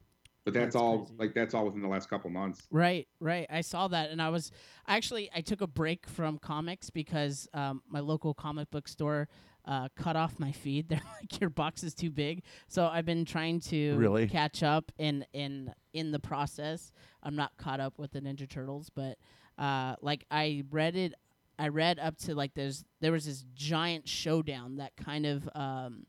[0.45, 1.15] But that's, That's all, crazy.
[1.19, 2.63] like that's all within the last couple months.
[2.71, 3.47] Right, right.
[3.49, 4.51] I saw that, and I was
[4.89, 9.29] actually I took a break from comics because um, my local comic book store
[9.67, 10.89] uh, cut off my feed.
[10.89, 14.27] They're like your box is too big, so I've been trying to Really?
[14.27, 14.91] catch up.
[14.99, 16.91] In in in the process,
[17.23, 19.19] I'm not caught up with the Ninja Turtles, but
[19.59, 21.15] uh, like I read it.
[21.57, 26.05] I read up to like there's there was this giant showdown that kind of um,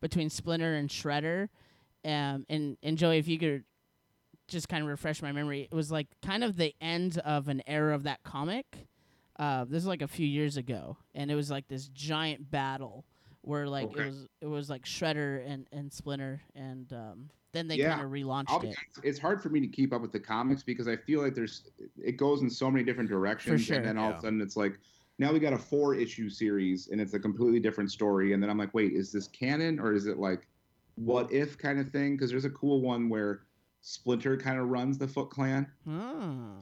[0.00, 1.50] between Splinter and Shredder,
[2.04, 3.62] um, and and Joey, if you could
[4.48, 5.68] just kind of refresh my memory.
[5.70, 8.86] It was like kind of the end of an era of that comic.
[9.38, 13.04] Uh, this is like a few years ago, and it was like this giant battle
[13.42, 14.02] where like Okay.
[14.02, 18.02] it was it was like Shredder and and Splinter, and um, then they Yeah, kind
[18.06, 18.76] of relaunched be it.
[19.02, 21.70] it's hard for me to keep up with the comics because I feel like there's
[22.02, 24.12] it goes in so many different directions, sure, and then all yeah.
[24.12, 24.78] of a sudden it's like
[25.18, 28.48] now we got a four issue series and it's a completely different story, and then
[28.48, 30.46] I'm like, wait, is this canon or is it like
[30.94, 32.16] what if kind of thing?
[32.16, 33.45] Because there's a cool one where
[33.96, 36.56] Splinter kind of runs the Foot Clan, Ah,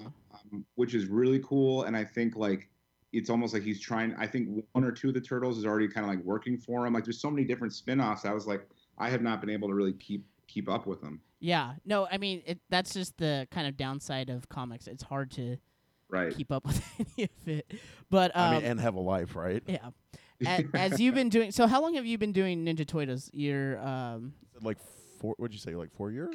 [0.52, 2.68] um, which is really cool, and I think like.
[3.16, 4.12] It's almost like he's trying.
[4.18, 6.84] I think one or two of the turtles is already kind of like working for
[6.84, 6.94] him.
[6.94, 8.24] Like there's so many different spin-offs.
[8.24, 8.66] I was like,
[8.98, 11.20] I have not been able to really keep keep up with them.
[11.38, 14.88] yeah, no, I mean it, that's just the kind of downside of comics.
[14.88, 15.58] It's hard to
[16.08, 16.34] Right.
[16.34, 16.82] keep up with
[17.16, 17.72] any of it.
[18.10, 19.62] But um, I mean, and have a life, right?
[19.68, 19.90] yeah,
[20.44, 21.52] A- as you've been doing.
[21.52, 23.30] So how long have you been doing Ninja Toitles?
[23.32, 24.78] Your um, Like
[25.20, 25.34] four?
[25.38, 25.76] What'd you say?
[25.76, 26.34] Like four years?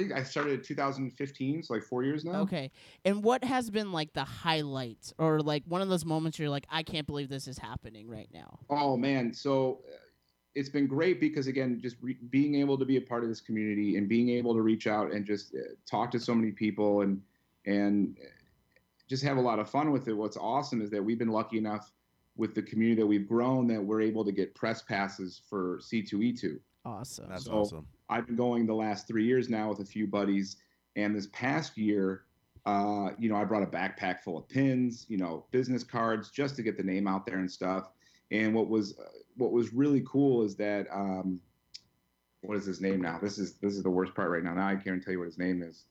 [0.00, 2.40] I think I started in 2015, so like four years now.
[2.40, 2.70] Okay.
[3.04, 6.50] And what has been like the highlight or like one of those moments where you're
[6.50, 8.60] like, I can't believe this is happening right now?
[8.70, 9.96] Oh man, so uh,
[10.54, 13.42] it's been great because again, just re- being able to be a part of this
[13.42, 17.02] community and being able to reach out and just uh, talk to so many people
[17.02, 17.20] and
[17.66, 18.26] and uh,
[19.06, 20.14] just have a lot of fun with it.
[20.14, 21.92] What's awesome is that we've been lucky enough
[22.36, 26.58] with the community that we've grown that we're able to get press passes for C2E2.
[26.86, 27.28] Awesome.
[27.28, 27.86] That's So- awesome.
[28.10, 30.56] I've been going the last three years now with a few buddies,
[30.96, 32.24] and this past year,
[32.66, 36.56] uh, you know, I brought a backpack full of pins, you know, business cards, just
[36.56, 37.90] to get the name out there and stuff.
[38.32, 39.04] And what was uh,
[39.36, 41.40] what was really cool is that um,
[42.42, 43.18] what is his name now?
[43.22, 44.54] This is this is the worst part right now.
[44.54, 45.84] Now I can't even tell you what his name is.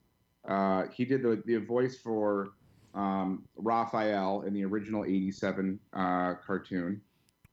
[0.48, 2.52] Uh, he did the the voice for
[2.94, 7.00] um, Raphael in the original '87 uh, cartoon,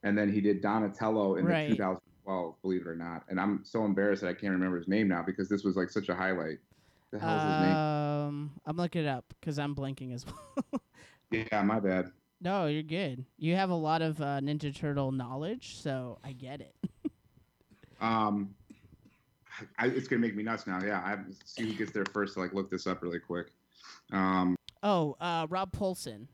[0.04, 1.70] and then he did Donatello in Right.
[1.70, 1.98] the
[2.28, 2.62] 2012.
[2.62, 5.24] Believe it or not, and I'm so embarrassed that I can't remember his name now
[5.24, 6.60] because this was like such a highlight.
[7.12, 7.76] The hell's his name?
[7.76, 10.26] Um, I'm looking it up because I'm blanking as
[10.72, 10.82] well.
[11.32, 12.12] Yeah, my bad.
[12.42, 13.26] no, you're good.
[13.38, 16.76] You have a lot of uh, Ninja Turtle knowledge, so I get it.
[18.02, 18.54] Um,
[19.80, 20.80] I, it's gonna make me nuts now.
[20.84, 23.48] Yeah, I see who gets there first to like look this up really quick.
[24.12, 26.28] Um, Oh, uh, Rob Paulsen.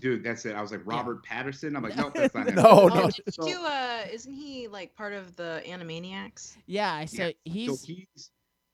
[0.00, 0.54] Dude, that's it.
[0.56, 0.96] I was like Yeah.
[0.96, 1.76] Robert Patterson.
[1.76, 2.54] I'm like, nope, that's not him.
[2.56, 3.10] No, Oh, no.
[3.10, 6.56] did he do, uh, isn't he like part of the Animaniacs?
[6.66, 8.30] Yeah, I said Yeah, he's so he's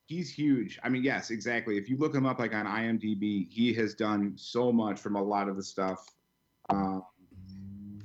[0.07, 0.79] he's huge.
[0.83, 1.77] I mean, yes, exactly.
[1.77, 5.21] If you look him up like on IMDb, he has done so much from a
[5.23, 6.05] lot of the stuff.
[6.69, 7.03] Um,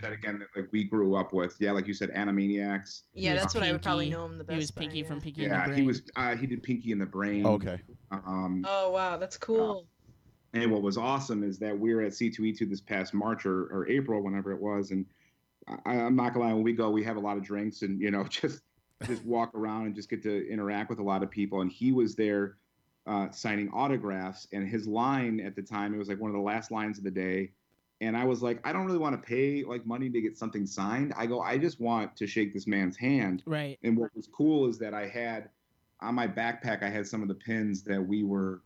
[0.00, 1.56] that again like we grew up with.
[1.60, 3.02] Yeah, like you said, Animaniacs.
[3.14, 4.54] Yeah, was that's what I would probably know him the best.
[4.54, 5.06] He was by, Pinky yeah.
[5.06, 5.78] from Pinky and the Yeah, Brain.
[5.78, 6.02] he was.
[6.16, 7.46] Uh, he did Pinky in the Brain.
[7.46, 7.78] Okay.
[8.10, 9.86] Um, Oh wow, that's cool.
[10.54, 13.88] And what was awesome is that we were at C2E2 this past March or, or
[13.88, 15.06] April, whenever it was, and
[15.86, 18.00] I, I'm not gonna lie, when we go, we have a lot of drinks and
[18.00, 18.62] you know just
[19.06, 21.60] just walk around and just get to interact with a lot of people.
[21.60, 22.56] And he was there
[23.06, 26.42] uh, signing autographs, and his line at the time it was like one of the
[26.42, 27.50] last lines of the day.
[28.00, 30.66] And I was like, I don't really want to pay like money to get something
[30.66, 31.14] signed.
[31.16, 33.44] I go, I just want to shake this man's hand.
[33.46, 33.78] right.
[33.84, 35.50] And what was cool is that I had
[36.00, 38.60] on my backpack, I had some of the pins that we were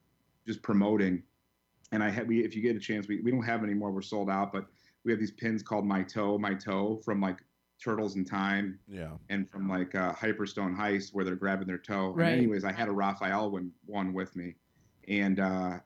[0.47, 1.23] just promoting.
[1.93, 3.91] And I had, we, if you get a chance, we, we don't have any more,
[3.91, 4.67] we're sold out, but
[5.05, 7.39] we have these pins called My Toe, My Toe from like
[7.83, 9.13] Turtles in Time Yeah.
[9.29, 12.13] and from like uh, Hyperstone Heist where they're grabbing their toe.
[12.15, 12.29] Right.
[12.31, 14.55] And anyways, I had a Raphael one, one with me.
[15.09, 15.79] And uh,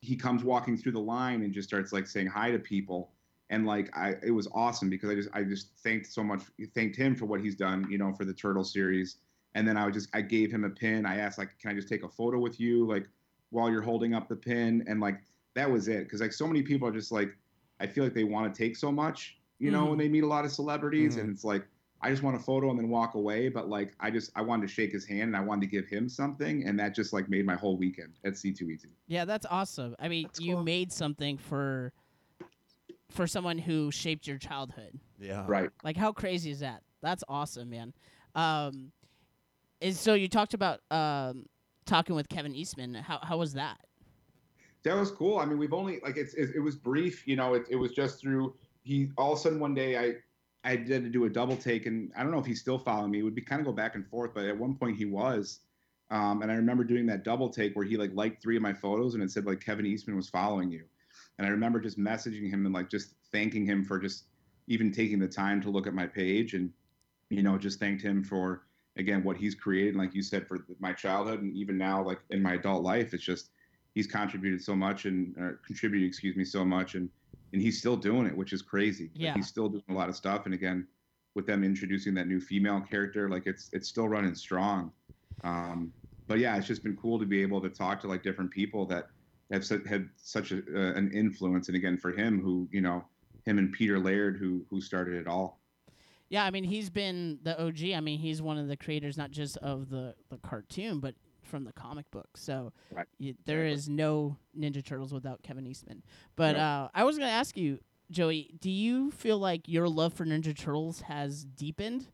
[0.00, 3.12] he comes walking through the line and just starts like saying hi to people.
[3.50, 6.40] And like I, it was awesome because I just I just thanked so much
[6.74, 9.18] thanked him for what he's done, you know, for the Turtle series.
[9.54, 11.04] And then I would just I gave him a pin.
[11.04, 13.06] I asked like, can I just take a photo with you, like
[13.50, 14.82] while you're holding up the pin?
[14.88, 15.20] And like
[15.54, 16.04] that was it.
[16.04, 17.36] Because like so many people are just like,
[17.80, 19.88] I feel like they want to take so much, you know, Mhm.
[19.90, 21.20] when they meet a lot of celebrities, Mhm.
[21.20, 21.66] and it's like
[22.04, 23.48] I just want a photo and then walk away.
[23.48, 25.86] But like I just I wanted to shake his hand and I wanted to give
[25.86, 28.86] him something, and that just like made my whole weekend at C2E2.
[29.06, 29.94] Yeah, that's awesome.
[29.98, 30.64] I mean, That's you cool.
[30.64, 31.92] made something for
[33.10, 34.98] for someone who shaped your childhood.
[35.20, 35.44] Yeah.
[35.46, 35.70] Right.
[35.84, 36.82] Like, how crazy is that?
[37.02, 37.92] That's awesome, man.
[38.34, 38.92] Um,
[39.80, 41.46] is so you talked about um
[41.84, 42.94] talking with Kevin Eastman.
[42.94, 43.78] How how was that?
[44.84, 45.38] That was cool.
[45.38, 47.26] I mean, we've only like it's it, it was brief.
[47.26, 50.14] You know, it, it was just through he all of a sudden one day I
[50.64, 53.10] I did to do a double take, and I don't know if he's still following
[53.10, 53.20] me.
[53.20, 55.60] It would be kind of go back and forth, but at one point he was.
[56.10, 58.74] Um, and I remember doing that double take where he like liked three of my
[58.74, 60.84] photos and it said like Kevin Eastman was following you.
[61.38, 64.24] And I remember just messaging him and like just thanking him for just
[64.66, 66.70] even taking the time to look at my page and
[67.30, 68.62] you know just thanked him for
[68.96, 72.42] again what he's created like you said for my childhood and even now like in
[72.42, 73.50] my adult life it's just
[73.94, 75.34] he's contributed so much and
[75.66, 77.08] contributed excuse me so much and
[77.52, 79.10] and he's still doing it which is crazy.
[79.14, 79.34] Like, Yeah.
[79.34, 80.46] he's still doing a lot of stuff.
[80.46, 80.86] And again
[81.34, 84.92] with them introducing that new female character like it's it's still running strong.
[85.44, 85.92] Um
[86.26, 88.86] but yeah it's just been cool to be able to talk to like different people
[88.86, 89.08] that
[89.50, 91.68] have su- had such a, uh, an influence.
[91.68, 93.04] And again for him who you know
[93.44, 95.58] him and peter laird who who started it all.
[96.30, 97.92] Yeah, I mean, he's been the OG.
[97.94, 101.14] I mean, he's one of the creators not just of the the cartoon, but
[101.52, 102.30] from the comic book.
[102.34, 103.06] So Right.
[103.20, 106.02] y- there is no Ninja Turtles without Kevin Eastman.
[106.34, 107.78] But uh, I was gonna ask you,
[108.10, 112.06] Joey, do you feel like your love for Ninja Turtles has deepened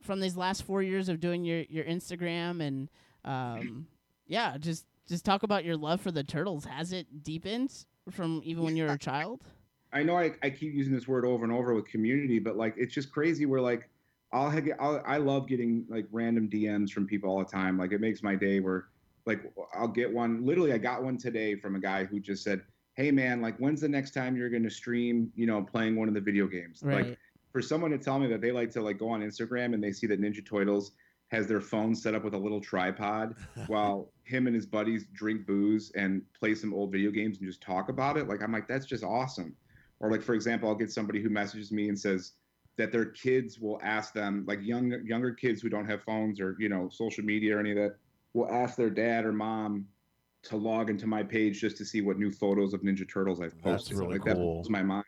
[0.00, 2.88] from these last four years of doing your your Instagram and
[3.26, 3.86] um,
[4.26, 6.64] yeah, just just talk about your love for the turtles.
[6.64, 9.42] Has it deepened from even when you were a child?
[9.92, 12.72] I know I, I keep using this word over and over with community, but like
[12.78, 13.44] it's just crazy.
[13.44, 13.89] We're like
[14.32, 17.78] I'll, have, I'll I love getting like random DMs from people all the time.
[17.78, 18.60] Like it makes my day.
[18.60, 18.86] Where
[19.26, 20.44] like I'll get one.
[20.44, 22.62] Literally, I got one today from a guy who just said,
[22.94, 25.32] "Hey man, like when's the next time you're going to stream?
[25.34, 27.06] You know, playing one of the video games." Right.
[27.06, 27.18] Like
[27.52, 29.92] for someone to tell me that they like to like go on Instagram and they
[29.92, 30.92] see that Ninja Turtles
[31.28, 33.34] has their phone set up with a little tripod
[33.66, 37.60] while him and his buddies drink booze and play some old video games and just
[37.60, 38.28] talk about it.
[38.28, 39.56] Like I'm like that's just awesome.
[39.98, 42.32] Or like for example, I'll get somebody who messages me and says
[42.76, 46.56] that their kids will ask them like young younger kids who don't have phones or
[46.58, 47.96] you know social media or any of that
[48.32, 49.86] will ask their dad or mom
[50.42, 53.54] to log into my page just to see what new photos of Ninja Turtles I've
[53.62, 53.98] That's posted.
[53.98, 55.04] really like that blows my mind.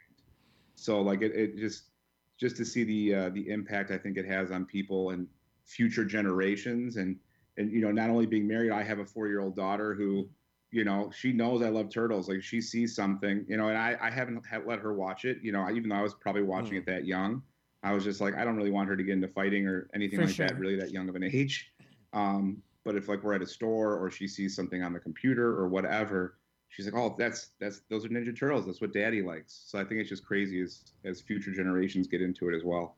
[0.75, 1.91] So like it, it just
[2.39, 5.27] just to see the uh, the impact I think it has on people and
[5.65, 7.17] future generations and
[7.57, 10.29] and you know not only being married, I have a four year old daughter who
[10.71, 12.29] you know she knows I love turtles.
[12.29, 15.39] Like she sees something, you know, and I I haven't let her watch it.
[15.43, 16.81] You know, even though I was probably watching Mm.
[16.81, 17.43] it that young,
[17.83, 20.21] I was just like I don't really want her to get into fighting or anything
[20.21, 21.73] For like that really that young of an age.
[22.13, 25.59] Um, but if like we're at a store or she sees something on the computer
[25.59, 28.67] or whatever, she's like, "Oh, that's that's those are Ninja Turtles.
[28.67, 32.23] That's what Daddy likes." So I think it's just crazy as as future generations get
[32.23, 32.97] into it as well.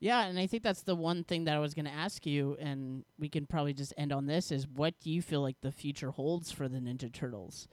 [0.00, 2.56] Yeah, and I think that's the one thing that I was going to ask you,
[2.60, 5.72] and we can probably just end on this: is what do you feel like the
[5.72, 7.68] future holds for the Ninja Turtles?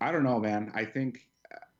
[0.00, 0.70] I don't know, man.
[0.74, 1.28] I think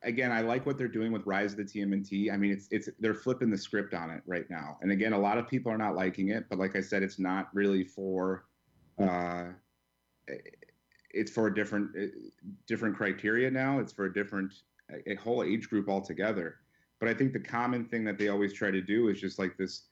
[0.02, 2.32] again, I like what they're doing with Rise of the TMNT.
[2.32, 4.78] I mean, it's it's they're flipping the script on it right now.
[4.82, 7.18] And again, a lot of people are not liking it, but like I said, it's
[7.18, 8.44] not really for.
[8.98, 9.46] Uh,
[11.12, 12.06] it's for a different uh,
[12.66, 13.78] different criteria now.
[13.80, 14.52] It's for a different
[15.06, 16.56] a whole age group altogether.
[16.98, 19.56] But I think the common thing that they always try to do is just like
[19.56, 19.84] this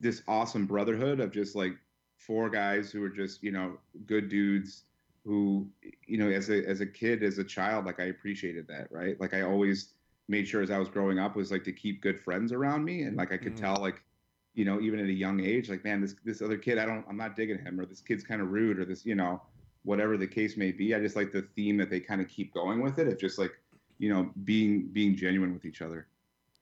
[0.00, 1.72] this awesome brotherhood of just like
[2.16, 4.84] four guys who are just you know good dudes
[5.24, 5.68] who
[6.06, 9.20] you know as a as a kid as a child like i appreciated that right
[9.20, 9.94] like i always
[10.28, 13.02] made sure as I was growing up was like to keep good friends around me,
[13.02, 13.60] and like I could Mhm.
[13.60, 14.02] tell like,
[14.54, 17.04] you know, even at a young age, like man, this this other kid, I don't,
[17.08, 19.42] I'm not digging him, or this kid's kind of rude, or this, you know,
[19.82, 20.94] whatever the case may be.
[20.94, 23.36] I just like the theme that they kind of keep going with it of just
[23.36, 23.52] like,
[23.98, 26.06] you know, being being genuine with each other.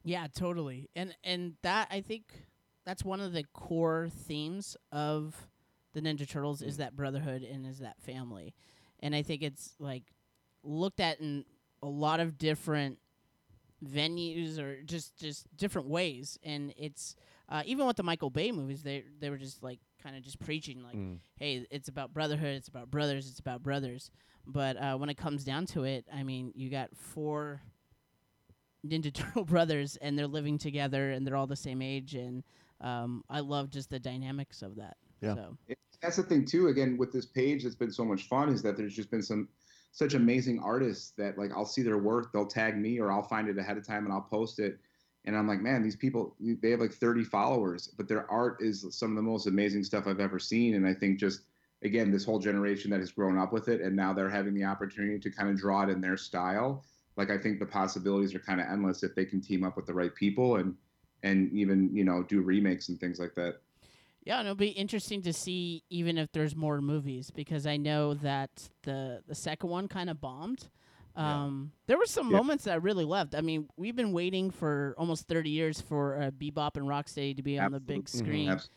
[0.05, 0.89] Yeah, totally.
[0.97, 2.47] And and that I think
[2.87, 5.49] that's one of the core themes of
[5.93, 8.55] the Ninja Turtles is that brotherhood and is that family.
[9.01, 10.05] And I think it's like
[10.63, 11.45] looked at in
[11.83, 12.99] a lot of different
[13.85, 17.17] venues or just just different ways and it's
[17.49, 20.39] uh, even with the Michael Bay movies they they were just like kind of just
[20.39, 21.19] preaching like Mm.
[21.37, 24.11] hey it's about brotherhood it's about brothers it's about brothers
[24.47, 27.63] but uh, when it comes down to it I mean you got four
[28.87, 32.43] Ninja Turtle brothers, and they're living together, and they're all the same age, and
[32.81, 34.97] um, I love just the dynamics of that.
[35.21, 35.35] Yeah.
[35.35, 35.57] So.
[36.03, 38.77] That's the thing too again with this page that's been so much fun is that
[38.77, 39.49] there's just been some
[39.93, 43.49] such amazing artists that like i'll see their work they'll tag me or i'll find
[43.49, 44.79] it ahead of time and i'll post it.
[45.27, 48.87] And i'm like man these people they have like 30 followers but their art is
[48.91, 50.75] some of the most amazing stuff i've ever seen.
[50.75, 51.43] And i think just
[51.83, 54.65] again this whole generation that has grown up with it and now they're having the
[54.65, 56.85] opportunity to kind of draw it in their style
[57.17, 59.87] like i think the possibilities are kind of endless if they can team up with
[59.87, 60.75] the right people and
[61.23, 63.61] and even you know do remakes and things like that
[64.23, 68.15] yeah, and it'll be interesting to see even if there's more movies because I know
[68.15, 68.51] that
[68.83, 70.69] the the second one kind of bombed.
[71.17, 71.43] Yeah.
[71.45, 72.37] Um, there were some Yeah.
[72.37, 73.35] moments that I really loved.
[73.35, 77.43] I mean, we've been waiting for almost 30 years for uh, Bebop and Rocksteady to
[77.43, 78.31] be on the big Absolutely.
[78.31, 78.49] screen.
[78.51, 78.71] Abs-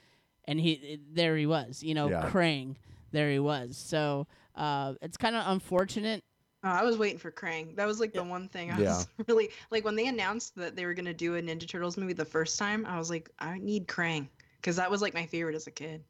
[0.45, 2.29] and he it- there he was you know Yeah.
[2.29, 2.75] krang
[3.11, 6.23] there he was so uh, it's kind of unfortunate
[6.65, 7.75] Oh, I was waiting for Krang.
[7.75, 8.95] That was like the one thing I Yeah.
[8.97, 12.13] was really like when they announced that they were gonna do a Ninja Turtles movie
[12.13, 12.85] the first time.
[12.85, 14.27] I was like, I need Krang
[14.63, 16.03] because that was like my favorite as a kid.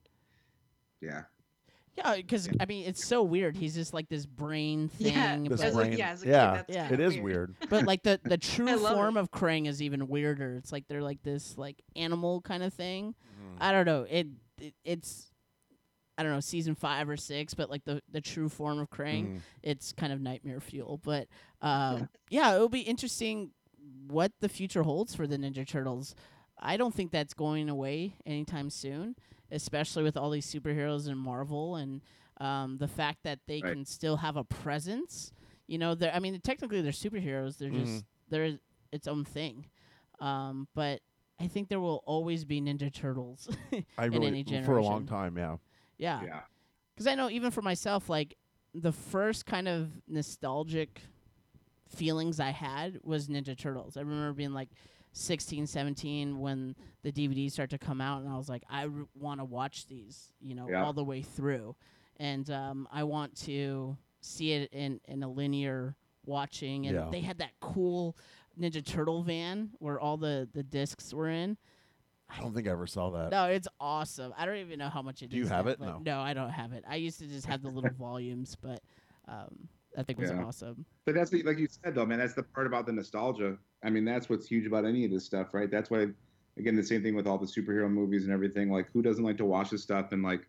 [1.01, 1.23] yeah
[1.97, 5.59] yeah because i mean it's so weird he's just like this brain thing Yeah, This
[5.61, 7.07] but, as brain- a, yeah, as a yeah, kid, that's Yeah.
[7.19, 7.55] It weird.
[7.69, 9.19] but like the the true form it.
[9.19, 13.13] of krang is even weirder it's like they're like this like animal kind of thing
[13.43, 13.57] Mm.
[13.61, 14.27] i don't know it,
[14.61, 15.29] it it's
[16.17, 19.25] i don't know season five or six but like the the true form of krang
[19.35, 19.39] Mm.
[19.63, 20.99] it's kind of nightmare fuel.
[21.03, 21.27] But
[21.61, 23.51] um, yeah, it'll be interesting
[24.07, 26.13] what the future holds for the Ninja Turtles.
[26.63, 29.15] I don't think that's going away anytime soon,
[29.51, 32.01] especially with all these superheroes in Marvel and
[32.39, 33.73] um, the fact that they Right.
[33.73, 35.31] can still have a presence.
[35.67, 37.57] You know, they're I mean, technically they're superheroes.
[37.57, 37.85] They're Mhm.
[37.85, 38.57] just they're
[38.91, 39.67] its own thing.
[40.19, 41.01] Um, but
[41.39, 43.49] I think there will always be Ninja Turtles.
[43.97, 45.37] I in really any for a long time.
[45.37, 45.57] Yeah.
[45.97, 46.41] yeah yeah
[46.95, 48.37] because I know even for myself, like
[48.73, 51.01] the first kind of nostalgic
[51.87, 53.97] feelings I had was Ninja Turtles.
[53.97, 54.69] I remember being like
[55.13, 59.07] 16, 17 when the DVDs start to come out, and I was like, I r-
[59.15, 60.83] want to watch these, you know, Yeah.
[60.83, 61.75] all the way through,
[62.17, 65.95] and um, I want to see it in in a linear
[66.25, 66.87] watching.
[66.87, 67.09] And Yeah.
[67.11, 68.17] they had that cool
[68.59, 71.57] Ninja Turtle van where all the the discs were in.
[72.29, 73.29] I don't think I ever saw that.
[73.31, 74.33] No, it's awesome.
[74.37, 75.29] I don't even know how much it.
[75.29, 75.77] Do you now, have it?
[75.79, 76.19] but No.
[76.21, 76.83] I don't have it.
[76.87, 78.81] I used to just have the little volumes, but
[79.27, 80.43] um, I think it was Yeah.
[80.43, 80.85] awesome.
[81.05, 82.17] But that's the, like you said though, man.
[82.17, 83.57] That's the part about the nostalgia.
[83.83, 85.69] I mean, that's what's huge about any of this stuff, right?
[85.69, 86.07] That's why,
[86.57, 88.71] again, the same thing with all the superhero movies and everything.
[88.71, 90.47] Like, who doesn't like to watch this stuff and like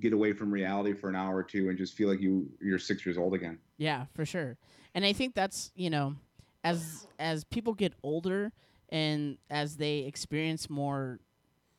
[0.00, 2.78] get away from reality for an hour or two and just feel like you you're
[2.78, 3.58] six years old again?
[3.78, 4.56] Yeah, for sure.
[4.94, 6.14] And I think that's you know,
[6.62, 8.52] as as people get older
[8.90, 11.20] and as they experience more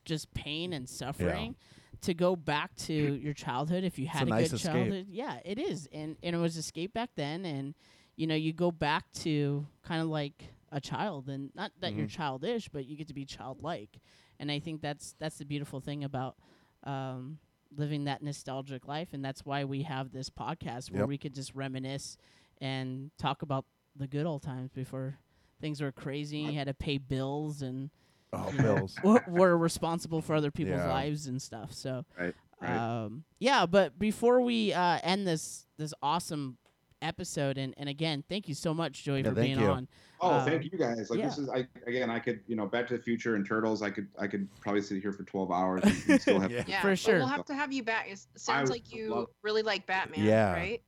[0.04, 1.56] just pain and suffering,
[2.02, 4.72] to go back to your childhood if you a had a, nice good escape.
[4.72, 5.06] childhood.
[5.08, 7.74] Yeah, it is, and and it was escape back then, and
[8.16, 12.06] you know you go back to kind of like a child, and not that you're
[12.06, 12.10] Mhm.
[12.10, 13.98] childish, but you get to be childlike,
[14.38, 16.36] and I think that's that's the beautiful thing about.
[16.84, 17.38] Um,
[17.76, 21.08] living that nostalgic life and that's why we have this podcast where Yep.
[21.08, 22.16] we could just reminisce
[22.60, 23.64] and talk about
[23.96, 25.18] the good old times before
[25.60, 27.90] things were crazy and you had to pay bills and
[28.32, 29.00] Oh, you know, Bills.
[29.02, 30.88] were, were responsible for other people's Yeah.
[30.92, 32.34] lives and stuff so Right.
[32.60, 32.76] Right.
[33.04, 36.58] um, yeah but before we uh, end this this awesome
[37.02, 37.58] episode.
[37.58, 39.66] And, and again, thank you so much, Joey, yeah, for being you.
[39.66, 39.88] on.
[40.20, 41.10] Oh, um, thank you guys.
[41.10, 41.26] Like yeah.
[41.26, 43.82] this is, I, again, I could, you know, Back to the Future and Turtles.
[43.82, 46.64] I could, I could probably sit here for 12 hours and, still have, yeah.
[46.66, 46.82] yeah.
[46.82, 47.16] for sure.
[47.18, 48.08] We'll have to have you back.
[48.10, 50.52] It sounds like you love- really like Batman, yeah.
[50.52, 50.82] right?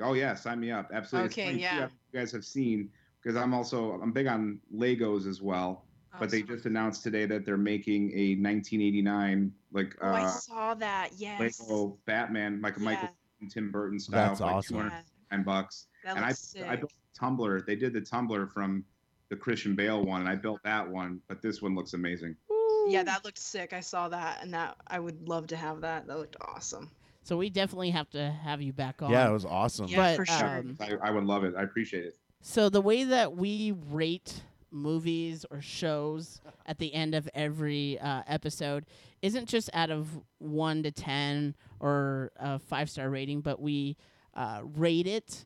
[0.00, 0.34] Oh yeah.
[0.34, 0.90] Sign me up.
[0.92, 1.30] Absolutely.
[1.30, 1.52] Okay.
[1.54, 1.88] Yeah.
[2.12, 2.90] You guys have seen,
[3.22, 5.84] because I'm also, I'm big on Legos as well.
[6.20, 10.74] But they just announced today that they're making a 1989 like oh, uh, I saw
[10.74, 13.08] that yes Lego Batman like Michael.
[13.50, 14.76] Tim Burton style That's like awesome.
[14.76, 15.86] 200, 10 bucks.
[16.04, 17.62] That and I—I built Tumbler.
[17.62, 18.84] They did the Tumbler from
[19.30, 22.36] the Christian Bale one, and I built that one, but this one looks amazing.
[22.86, 23.72] Yeah, that looked sick.
[23.72, 26.06] I saw that, and that I would love to have that.
[26.06, 26.90] That looked awesome.
[27.22, 29.10] So we definitely have to have you back on.
[29.10, 29.88] Yeah, it was awesome.
[29.88, 30.58] Yeah, but, for sure.
[30.58, 31.54] Um, I, I would love it.
[31.56, 32.18] I appreciate it.
[32.42, 38.22] So the way that we rate movies or shows at the end of every uh,
[38.26, 38.84] episode
[39.22, 43.96] isn't just out of one to ten or a five star rating, but we
[44.34, 45.44] uh, rate it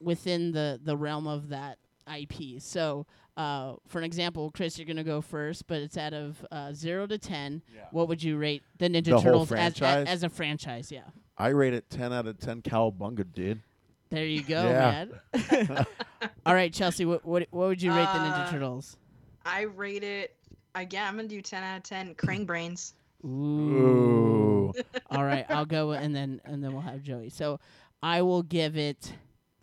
[0.00, 1.78] within the the realm of that
[2.12, 2.60] IP.
[2.60, 3.06] So,
[3.36, 7.06] uh, for an example, Chris, you're gonna go first, but it's out of uh, zero
[7.06, 7.62] to ten.
[7.74, 7.82] Yeah.
[7.92, 10.90] What would you rate the Ninja The Turtles as, as as a franchise?
[10.90, 11.02] Yeah.
[11.38, 13.62] I rate it 10 out of 10 cowabunga, dude.
[14.10, 15.12] There you go, man.
[16.46, 18.96] All right, Chelsea, what, what what would you rate the Ninja Uh, Turtles?
[19.44, 20.36] I rate it
[20.74, 21.06] again.
[21.08, 22.14] I'm gonna do 10 out of 10.
[22.16, 22.94] Krang brains.
[23.24, 24.72] Ooh.
[25.10, 27.30] All right, I'll go and then and then we'll have Joey.
[27.30, 27.58] So
[28.02, 29.14] I will give it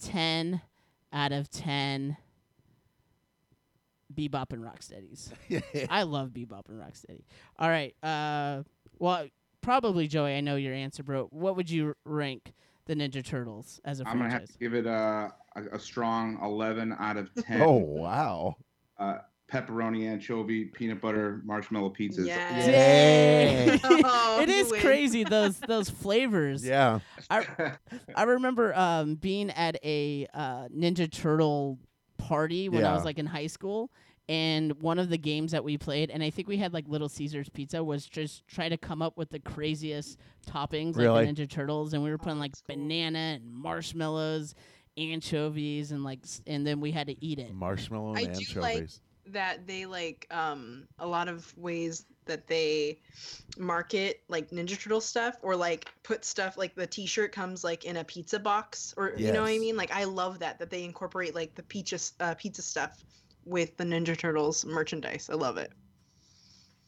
[0.02, 0.62] ten
[1.12, 2.18] out of ten.
[4.14, 5.32] Bebop and Rocksteadies.
[5.90, 7.24] I love Bebop and Rocksteady.
[7.58, 7.96] All right.
[8.02, 8.64] Uh,
[8.98, 9.28] well,
[9.62, 10.36] probably Joey.
[10.36, 11.28] I know your answer, bro.
[11.32, 12.54] What would you rank
[12.90, 16.40] the Ninja Turtles as a I'm gonna have to give it a, a, a strong
[16.42, 17.62] 11 out of 10.
[17.62, 18.56] oh, wow.
[18.98, 19.20] Uh,
[19.52, 22.26] pepperoni, anchovy, peanut butter, marshmallow pizzas.
[22.28, 22.66] Yes.
[22.66, 23.80] Dang.
[24.12, 24.82] Oh, it you is win.
[24.82, 26.66] crazy those those flavors.
[26.66, 27.00] Yeah.
[27.30, 31.78] I remember um, being at a uh, Ninja Turtle
[32.18, 33.91] party when I was like in high school,
[34.28, 37.10] and one of the games that we played, and I think we had like Little
[37.10, 41.26] Caesars pizza, was just try to come up with the craziest toppings Really?
[41.26, 42.76] like the Ninja Turtles, and we were putting like that's cool.
[42.76, 44.54] banana and marshmallows,
[44.97, 47.54] anchovies, and like, s- and then we had to eat it.
[47.54, 49.02] Marshmallow I and do like- anchovies.
[49.34, 53.00] That they like um a lot of ways that they
[53.58, 57.98] market like Ninja Turtle stuff or like put stuff like the t-shirt comes like in
[57.98, 60.84] a pizza box or you know what I mean like I love that that they
[60.84, 63.04] incorporate like the pizza uh, pizza stuff
[63.46, 65.30] with the Ninja Turtles merchandise.
[65.32, 65.72] I love it.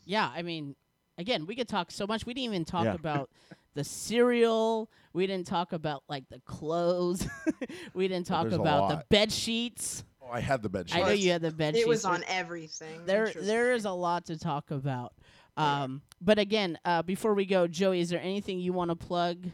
[0.05, 0.75] Yeah, I mean,
[1.17, 2.25] again, we could talk so much.
[2.25, 2.93] We didn't even talk Yeah.
[2.93, 3.29] about
[3.75, 4.89] the cereal.
[5.13, 7.27] We didn't talk about like the clothes.
[7.93, 10.03] we didn't talk there's about the bed sheets.
[10.21, 11.01] Oh, I had the bed sheets.
[11.03, 11.85] I know you had the bed sheets.
[11.85, 13.05] It was on everything.
[13.05, 13.75] There, which was there great.
[13.75, 15.13] is a lot to talk about.
[15.57, 15.83] Yeah.
[15.83, 19.47] Um, but again, uh, before we go, Joey, is there anything you want to plug,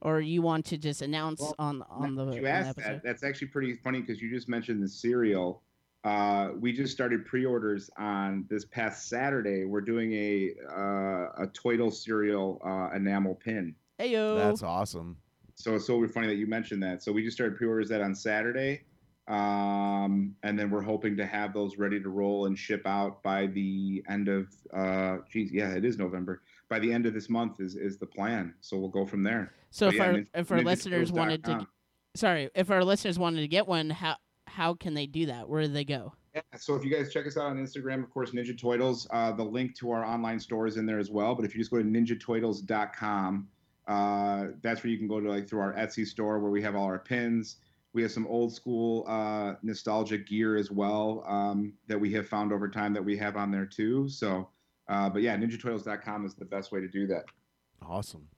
[0.00, 2.94] or you want to just announce Well, on on the, Now on you asked episode?
[2.94, 3.02] that.
[3.04, 5.62] That's actually pretty funny because you just mentioned the cereal.
[6.04, 9.64] Uh, we just started pre-orders on this past Saturday.
[9.64, 13.74] We're doing a uh, a Toitle cereal uh, enamel pin.
[14.00, 14.36] Heyo.
[14.36, 15.16] That's awesome.
[15.54, 17.04] So it's so funny that you mentioned that.
[17.04, 18.82] So we just started pre-orders that on Saturday,
[19.28, 23.46] um, and then we're hoping to have those ready to roll and ship out by
[23.46, 24.48] the end of.
[24.74, 26.42] Uh, geez, yeah, it is November.
[26.68, 28.54] By the end of this month is is the plan.
[28.60, 29.52] So we'll go from there.
[29.70, 31.66] so But if yeah, our if our listeners wanted to,
[32.14, 34.16] sorry, if our listeners wanted to get one, how
[34.48, 35.48] how can they do that?
[35.48, 36.12] Where do they go?
[36.34, 39.32] Yeah, so if you guys check us out on Instagram, of course, Ninja Toitles, uh,
[39.32, 41.34] the link to our online store is in there as well.
[41.34, 43.48] But if you just go to ninjatoitles.com,
[43.86, 46.74] uh, that's where you can go to like through our Etsy store where we have
[46.74, 47.56] all our pins.
[47.92, 52.52] We have some old school uh, nostalgia gear as well um, that we have found
[52.52, 54.08] over time that we have on there too.
[54.08, 54.48] So,
[54.88, 57.24] uh, but yeah, ninjatoitles.com is the best way to do that.
[57.82, 58.28] Awesome.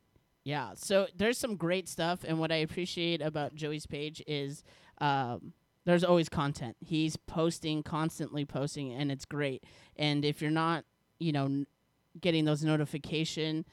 [0.44, 4.62] Yeah, so there's some great stuff, and what I appreciate about Joey's page is
[4.98, 5.55] um,
[5.86, 6.76] there's always content.
[6.80, 9.64] He's posting, constantly posting, and it's great.
[9.96, 10.84] And if you're not,
[11.18, 11.66] you know, n-
[12.20, 13.64] getting those notification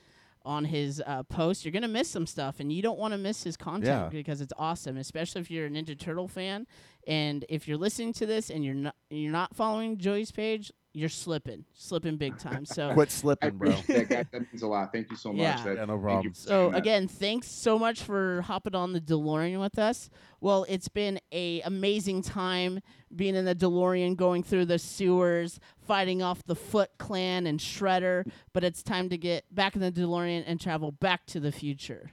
[0.44, 3.44] on his uh, post, you're gonna miss some stuff, and you don't want to miss
[3.44, 4.10] his content Yeah.
[4.10, 6.66] because it's awesome, especially if you're a Ninja Turtle fan.
[7.08, 11.10] And if you're listening to this and you're not you're not following Joey's page, you're
[11.10, 12.66] slipping, slipping big time.
[12.66, 12.94] So.
[12.94, 13.72] Quit slipping, bro.
[13.72, 14.26] that, guys.
[14.32, 14.92] That means a lot.
[14.92, 15.40] Thank you so much.
[15.42, 15.64] Yeah.
[15.64, 16.34] That- Yeah, no problem.
[16.34, 16.78] So that.
[16.78, 20.10] again, thanks so much for hopping on the DeLorean with us.
[20.42, 22.82] Well, it's been a amazing time
[23.16, 28.26] being in the DeLorean, going through the sewers, fighting off the Foot Clan and Shredder.
[28.54, 32.12] But it's time to get back in the DeLorean and travel back to the future.